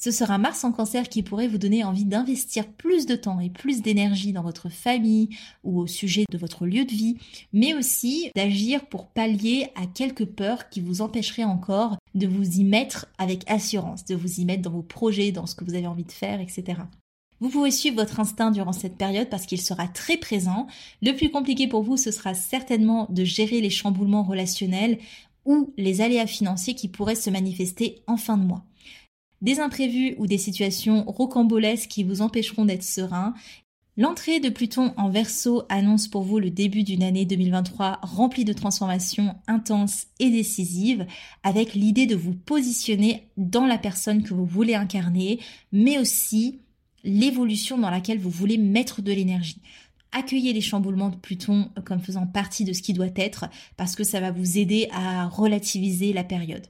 Ce 0.01 0.13
sera 0.13 0.39
Mars 0.39 0.63
en 0.63 0.71
cancer 0.71 1.09
qui 1.09 1.25
pourrait 1.25 1.49
vous 1.49 1.59
donner 1.59 1.83
envie 1.83 2.05
d'investir 2.05 2.69
plus 2.69 3.05
de 3.05 3.17
temps 3.17 3.41
et 3.41 3.51
plus 3.51 3.83
d'énergie 3.83 4.33
dans 4.33 4.45
votre 4.45 4.69
famille 4.69 5.31
ou 5.65 5.81
au 5.81 5.89
sujet 5.89 6.25
de 6.31 6.39
votre 6.39 6.67
lieu 6.67 6.85
de 6.85 6.93
vie, 6.93 7.17
mais 7.53 7.75
aussi 7.75 8.31
d'agir 8.37 8.87
pour 8.87 9.09
pallier 9.09 9.71
à 9.75 9.87
quelques 9.87 10.25
peurs 10.25 10.69
qui 10.69 10.81
vous 10.81 11.03
empêcheraient 11.03 11.43
encore 11.43 11.97
de 12.15 12.29
vous 12.29 12.61
y 12.61 12.63
mettre 12.63 13.07
avec 13.19 13.43
assurance, 13.51 14.05
de 14.05 14.15
vous 14.15 14.39
y 14.39 14.45
mettre 14.45 14.63
dans 14.63 14.71
vos 14.71 14.83
projets, 14.83 15.33
dans 15.33 15.47
ce 15.47 15.57
que 15.57 15.65
vous 15.65 15.75
avez 15.75 15.89
envie 15.89 16.05
de 16.05 16.13
faire, 16.13 16.41
etc. 16.41 16.83
Vous 17.41 17.49
pouvez 17.49 17.73
suivre 17.73 17.97
votre 17.97 18.21
instinct 18.21 18.53
durant 18.53 18.73
cette 18.73 18.97
période 18.97 19.29
parce 19.29 19.47
qu'il 19.47 19.61
sera 19.61 19.89
très 19.89 20.17
présent. 20.17 20.69
Le 21.03 21.11
plus 21.11 21.31
compliqué 21.31 21.67
pour 21.67 21.83
vous, 21.83 21.97
ce 21.97 22.13
sera 22.13 22.35
certainement 22.35 23.09
de 23.11 23.25
gérer 23.25 23.61
les 23.61 23.71
chamboulements 23.71 24.23
relationnels 24.23 24.99
ou 25.45 25.73
les 25.77 26.03
aléas 26.03 26.29
financiers 26.29 26.75
qui 26.77 26.87
pourraient 26.87 27.17
se 27.17 27.31
manifester 27.31 28.01
en 28.07 28.17
fin 28.17 28.37
de 28.37 28.45
mois 28.45 28.65
des 29.41 29.61
imprévus 29.61 30.15
ou 30.19 30.27
des 30.27 30.39
situations 30.39 31.05
rocambolesques 31.05 31.89
qui 31.89 32.05
vous 32.05 32.23
empêcheront 32.23 32.65
d'être 32.65 32.83
serein. 32.83 33.35
L'entrée 33.97 34.39
de 34.39 34.49
Pluton 34.49 34.95
en 34.97 35.11
Verseau 35.11 35.65
annonce 35.69 36.07
pour 36.07 36.23
vous 36.23 36.39
le 36.39 36.51
début 36.51 36.85
d'une 36.85 37.03
année 37.03 37.25
2023 37.25 37.99
remplie 38.03 38.45
de 38.45 38.53
transformations 38.53 39.35
intenses 39.49 40.07
et 40.21 40.31
décisives, 40.31 41.05
avec 41.43 41.75
l'idée 41.75 42.07
de 42.07 42.15
vous 42.15 42.35
positionner 42.35 43.29
dans 43.37 43.67
la 43.67 43.77
personne 43.77 44.23
que 44.23 44.35
vous 44.35 44.47
voulez 44.47 44.77
incarner, 44.77 45.41
mais 45.73 45.99
aussi 45.99 46.61
l'évolution 47.03 47.77
dans 47.77 47.91
laquelle 47.91 48.21
vous 48.21 48.31
voulez 48.31 48.57
mettre 48.57 49.03
de 49.03 49.13
l'énergie. 49.13 49.61
Accueillez 50.13 50.53
les 50.53 50.61
chamboulements 50.61 51.11
de 51.11 51.17
Pluton 51.17 51.71
comme 51.85 52.01
faisant 52.01 52.27
partie 52.27 52.65
de 52.65 52.73
ce 52.73 52.83
qui 52.83 52.93
doit 52.93 53.09
être, 53.17 53.47
parce 53.77 53.97
que 53.97 54.05
ça 54.05 54.21
va 54.21 54.31
vous 54.31 54.59
aider 54.59 54.89
à 54.93 55.27
relativiser 55.27 56.13
la 56.13 56.23
période. 56.23 56.69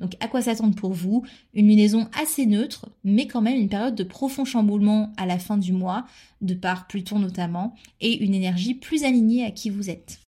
Donc 0.00 0.16
à 0.20 0.28
quoi 0.28 0.42
s'attendre 0.42 0.74
pour 0.74 0.92
vous? 0.92 1.24
Une 1.54 1.68
lunaison 1.68 2.08
assez 2.18 2.46
neutre, 2.46 2.88
mais 3.04 3.26
quand 3.26 3.42
même 3.42 3.60
une 3.60 3.68
période 3.68 3.94
de 3.94 4.04
profond 4.04 4.44
chamboulement 4.44 5.12
à 5.16 5.26
la 5.26 5.38
fin 5.38 5.58
du 5.58 5.72
mois, 5.72 6.06
de 6.40 6.54
par 6.54 6.86
Pluton 6.86 7.18
notamment, 7.18 7.74
et 8.00 8.22
une 8.24 8.34
énergie 8.34 8.74
plus 8.74 9.04
alignée 9.04 9.44
à 9.44 9.50
qui 9.50 9.70
vous 9.70 9.90
êtes. 9.90 10.20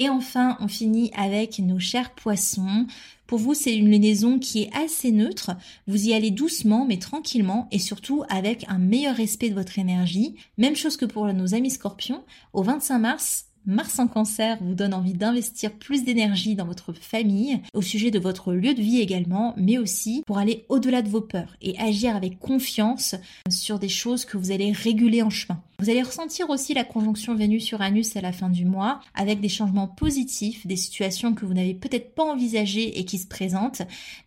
Et 0.00 0.08
enfin, 0.08 0.56
on 0.60 0.68
finit 0.68 1.10
avec 1.16 1.58
nos 1.58 1.80
chers 1.80 2.14
poissons. 2.14 2.86
Pour 3.26 3.40
vous, 3.40 3.52
c'est 3.52 3.76
une 3.76 3.90
lunaison 3.90 4.38
qui 4.38 4.62
est 4.62 4.70
assez 4.76 5.10
neutre. 5.10 5.56
Vous 5.88 6.06
y 6.06 6.14
allez 6.14 6.30
doucement, 6.30 6.86
mais 6.86 6.98
tranquillement, 6.98 7.66
et 7.72 7.80
surtout 7.80 8.22
avec 8.28 8.64
un 8.68 8.78
meilleur 8.78 9.16
respect 9.16 9.50
de 9.50 9.54
votre 9.54 9.78
énergie. 9.78 10.36
Même 10.56 10.76
chose 10.76 10.96
que 10.96 11.04
pour 11.04 11.26
nos 11.32 11.54
amis 11.54 11.70
scorpions. 11.70 12.22
Au 12.52 12.62
25 12.62 12.98
mars, 13.00 13.47
Mars 13.68 13.98
en 13.98 14.08
cancer 14.08 14.56
vous 14.62 14.74
donne 14.74 14.94
envie 14.94 15.12
d'investir 15.12 15.74
plus 15.74 16.02
d'énergie 16.02 16.54
dans 16.54 16.64
votre 16.64 16.94
famille, 16.94 17.60
au 17.74 17.82
sujet 17.82 18.10
de 18.10 18.18
votre 18.18 18.54
lieu 18.54 18.72
de 18.72 18.80
vie 18.80 19.02
également, 19.02 19.52
mais 19.58 19.76
aussi 19.76 20.22
pour 20.26 20.38
aller 20.38 20.64
au-delà 20.70 21.02
de 21.02 21.10
vos 21.10 21.20
peurs 21.20 21.54
et 21.60 21.78
agir 21.78 22.16
avec 22.16 22.38
confiance 22.38 23.14
sur 23.50 23.78
des 23.78 23.90
choses 23.90 24.24
que 24.24 24.38
vous 24.38 24.52
allez 24.52 24.72
réguler 24.72 25.20
en 25.20 25.28
chemin. 25.28 25.62
Vous 25.80 25.90
allez 25.90 26.02
ressentir 26.02 26.50
aussi 26.50 26.74
la 26.74 26.82
conjonction 26.82 27.36
Vénus-Uranus 27.36 28.16
à 28.16 28.20
la 28.20 28.32
fin 28.32 28.48
du 28.48 28.64
mois, 28.64 29.00
avec 29.14 29.40
des 29.40 29.48
changements 29.48 29.86
positifs, 29.86 30.66
des 30.66 30.74
situations 30.74 31.34
que 31.34 31.46
vous 31.46 31.54
n'avez 31.54 31.74
peut-être 31.74 32.14
pas 32.14 32.24
envisagées 32.24 32.98
et 32.98 33.04
qui 33.04 33.16
se 33.16 33.28
présentent, 33.28 33.82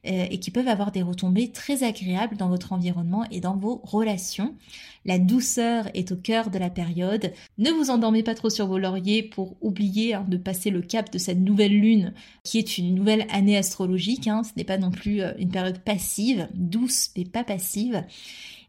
euh, 0.06 0.28
et 0.30 0.40
qui 0.40 0.52
peuvent 0.52 0.70
avoir 0.70 0.94
des 0.94 1.02
retombées 1.02 1.52
très 1.52 1.84
agréables 1.84 2.38
dans 2.38 2.48
votre 2.48 2.72
environnement 2.72 3.26
et 3.32 3.42
dans 3.42 3.58
vos 3.58 3.82
relations. 3.84 4.56
La 5.06 5.18
douceur 5.18 5.88
est 5.94 6.12
au 6.12 6.16
cœur 6.16 6.52
de 6.52 6.60
la 6.60 6.70
période. 6.70 7.34
Ne 7.58 7.72
vous 7.72 7.90
endormez 7.90 8.24
pas 8.24 8.36
trop 8.36 8.50
sur 8.50 8.68
vos 8.68 8.78
lauriers 8.78 9.24
pour 9.24 9.58
oublier 9.62 10.14
hein, 10.14 10.26
de 10.28 10.38
passer 10.38 10.70
le 10.70 10.82
cap 10.82 11.12
de 11.12 11.18
cette 11.18 11.40
nouvelle 11.40 11.80
lune 11.80 12.14
qui 12.44 12.60
est 12.60 12.78
une 12.78 12.94
nouvelle 12.94 13.26
année 13.32 13.58
astrologique. 13.58 14.28
Hein. 14.28 14.44
Ce 14.44 14.52
n'est 14.56 14.64
pas 14.64 14.78
non 14.78 14.92
plus 14.92 15.22
euh, 15.22 15.34
une 15.40 15.50
période 15.50 15.80
passive, 15.80 16.48
douce 16.54 17.10
mais 17.18 17.26
pas 17.26 17.44
passive. 17.44 18.04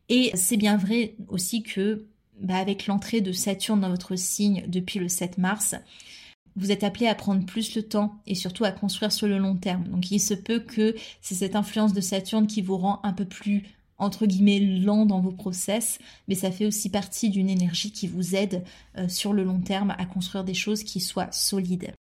Et 0.09 0.31
c'est 0.35 0.57
bien 0.57 0.77
vrai 0.77 1.15
aussi 1.29 1.63
que 1.63 2.07
bah, 2.41 2.57
avec 2.57 2.87
l'entrée 2.87 3.21
de 3.21 3.33
Saturne 3.33 3.81
dans 3.81 3.91
votre 3.91 4.17
signe 4.17 4.65
depuis 4.69 4.99
le 4.99 5.09
7 5.09 5.39
mars, 5.39 5.75
vous 6.57 6.71
êtes 6.71 6.85
appelé 6.85 7.07
à 7.07 7.15
prendre 7.15 7.45
plus 7.47 7.75
le 7.77 7.83
temps 7.83 8.15
et 8.27 8.35
surtout 8.35 8.65
à 8.65 8.73
construire 8.73 9.13
sur 9.13 9.27
le 9.27 9.39
long 9.39 9.57
terme. 9.57 9.85
Donc 9.89 10.11
il 10.11 10.21
se 10.21 10.35
peut 10.35 10.61
que 10.61 10.95
c'est 11.21 11.35
cette 11.35 11.57
influence 11.57 11.93
de 11.93 12.01
Saturne 12.01 12.47
qui 12.47 12.63
vous 12.63 12.77
rend 12.77 13.01
un 13.05 13.13
peu 13.13 13.25
plus 13.25 13.65
entre 13.99 14.27
guillemets 14.27 14.61
lent 14.61 15.07
dans 15.07 15.21
vos 15.21 15.33
process, 15.33 15.99
mais 16.29 16.35
ça 16.35 16.51
fait 16.51 16.67
aussi 16.67 16.91
partie 16.91 17.31
d'une 17.31 17.49
énergie 17.49 17.93
qui 17.93 18.09
vous 18.09 18.35
aide 18.35 18.65
euh, 18.99 19.09
sur 19.09 19.33
le 19.33 19.45
long 19.45 19.61
terme 19.61 19.95
à 19.99 20.07
construire 20.07 20.45
des 20.45 20.55
choses 20.55 20.83
qui 20.83 21.01
soient 21.01 21.31
solides. 21.31 21.93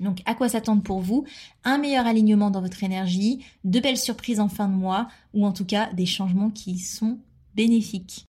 Donc 0.00 0.22
à 0.24 0.34
quoi 0.34 0.48
s'attendre 0.48 0.82
pour 0.82 1.00
vous? 1.00 1.24
Un 1.64 1.78
meilleur 1.78 2.06
alignement 2.06 2.50
dans 2.50 2.60
votre 2.60 2.82
énergie, 2.82 3.44
de 3.64 3.80
belles 3.80 3.98
surprises 3.98 4.40
en 4.40 4.48
fin 4.48 4.68
de 4.68 4.74
mois, 4.74 5.08
ou 5.34 5.46
en 5.46 5.52
tout 5.52 5.64
cas 5.64 5.92
des 5.92 6.06
changements 6.06 6.50
qui 6.50 6.78
sont 6.78 7.18
bénéfiques. 7.54 8.26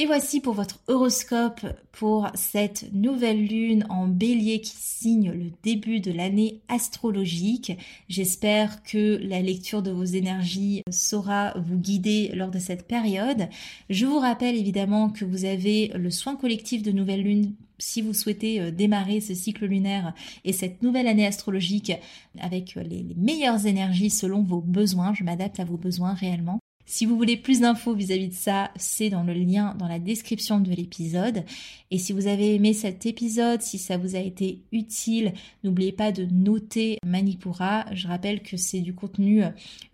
Et 0.00 0.06
voici 0.06 0.38
pour 0.40 0.54
votre 0.54 0.78
horoscope 0.86 1.66
pour 1.90 2.28
cette 2.34 2.86
nouvelle 2.92 3.44
lune 3.44 3.84
en 3.88 4.06
bélier 4.06 4.60
qui 4.60 4.76
signe 4.76 5.32
le 5.32 5.50
début 5.64 5.98
de 5.98 6.12
l'année 6.12 6.60
astrologique. 6.68 7.76
J'espère 8.08 8.84
que 8.84 9.18
la 9.20 9.42
lecture 9.42 9.82
de 9.82 9.90
vos 9.90 10.04
énergies 10.04 10.84
saura 10.88 11.52
vous 11.58 11.76
guider 11.76 12.30
lors 12.32 12.52
de 12.52 12.60
cette 12.60 12.86
période. 12.86 13.48
Je 13.90 14.06
vous 14.06 14.20
rappelle 14.20 14.54
évidemment 14.54 15.10
que 15.10 15.24
vous 15.24 15.44
avez 15.44 15.88
le 15.88 16.10
soin 16.12 16.36
collectif 16.36 16.84
de 16.84 16.92
nouvelle 16.92 17.24
lune 17.24 17.54
si 17.80 18.00
vous 18.00 18.14
souhaitez 18.14 18.60
euh, 18.60 18.70
démarrer 18.70 19.20
ce 19.20 19.34
cycle 19.34 19.66
lunaire 19.66 20.14
et 20.44 20.52
cette 20.52 20.80
nouvelle 20.80 21.08
année 21.08 21.26
astrologique 21.26 21.92
avec 22.38 22.76
les, 22.76 23.04
meilleures 23.16 23.66
énergies 23.66 24.10
selon 24.10 24.44
vos 24.44 24.60
besoins, 24.60 25.12
je 25.14 25.24
m'adapte 25.24 25.58
à 25.58 25.64
vos 25.64 25.76
besoins 25.76 26.14
réellement. 26.14 26.60
Si 26.90 27.04
vous 27.04 27.18
voulez 27.18 27.36
plus 27.36 27.60
d'infos 27.60 27.92
vis-à-vis 27.92 28.28
de 28.28 28.34
ça, 28.34 28.70
c'est 28.76 29.10
dans 29.10 29.22
le 29.22 29.34
lien 29.34 29.74
dans 29.78 29.88
la 29.88 29.98
description 29.98 30.58
de 30.58 30.70
l'épisode. 30.70 31.44
Et 31.90 31.98
si 31.98 32.14
vous 32.14 32.26
avez 32.28 32.54
aimé 32.54 32.72
cet 32.72 33.04
épisode, 33.04 33.60
si 33.60 33.76
ça 33.76 33.98
vous 33.98 34.16
a 34.16 34.20
été 34.20 34.62
utile, 34.72 35.34
n'oubliez 35.62 35.92
pas 35.92 36.12
de 36.12 36.24
noter 36.24 36.96
Manipura. 37.04 37.84
Je 37.92 38.08
rappelle 38.08 38.42
que 38.42 38.56
c'est 38.56 38.80
du 38.80 38.94
contenu 38.94 39.42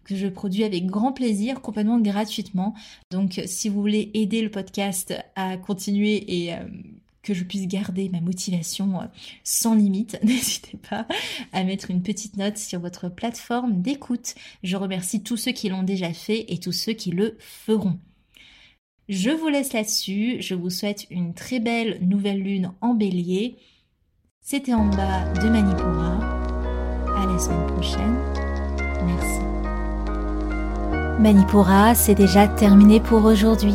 que 0.04 0.14
je 0.14 0.28
produis 0.28 0.62
avec 0.62 0.86
grand 0.86 1.12
plaisir, 1.12 1.60
complètement 1.62 1.98
gratuitement. 1.98 2.74
Donc 3.10 3.42
si 3.44 3.68
vous 3.68 3.80
voulez 3.80 4.12
aider 4.14 4.40
le 4.40 4.50
podcast 4.52 5.14
à 5.34 5.56
continuer 5.56 6.44
et 6.44 6.54
euh, 6.54 6.58
que 7.24 7.34
je 7.34 7.42
puisse 7.42 7.66
garder 7.66 8.08
ma 8.08 8.20
motivation 8.20 9.00
euh, 9.00 9.06
sans 9.42 9.74
limite, 9.74 10.18
n'hésitez 10.22 10.78
pas 10.88 11.08
à 11.52 11.64
mettre 11.64 11.90
une 11.90 12.02
petite 12.02 12.36
note 12.36 12.58
sur 12.58 12.78
votre 12.78 13.08
plateforme 13.08 13.82
d'écoute. 13.82 14.34
Je 14.62 14.76
remercie 14.76 15.22
tous 15.22 15.36
ceux 15.36 15.52
qui 15.52 15.68
l'ont 15.68 15.82
déjà 15.82 16.12
fait 16.12 16.44
et 16.52 16.58
tous 16.58 16.72
ceux 16.72 16.92
qui 16.92 17.10
le 17.10 17.36
feront. 17.40 17.98
Je 19.08 19.30
vous 19.30 19.48
laisse 19.48 19.72
là-dessus, 19.72 20.36
je 20.40 20.54
vous 20.54 20.70
souhaite 20.70 21.06
une 21.10 21.34
très 21.34 21.60
belle 21.60 21.98
nouvelle 22.00 22.40
lune 22.40 22.72
en 22.80 22.94
bélier. 22.94 23.56
C'était 24.40 24.74
en 24.74 24.86
bas 24.86 25.30
de 25.42 25.48
Manipura. 25.48 26.18
À 27.16 27.26
la 27.26 27.38
semaine 27.38 27.66
prochaine. 27.66 28.16
Merci. 29.06 29.40
Manipura, 31.20 31.94
c'est 31.94 32.14
déjà 32.14 32.48
terminé 32.48 33.00
pour 33.00 33.24
aujourd'hui. 33.24 33.74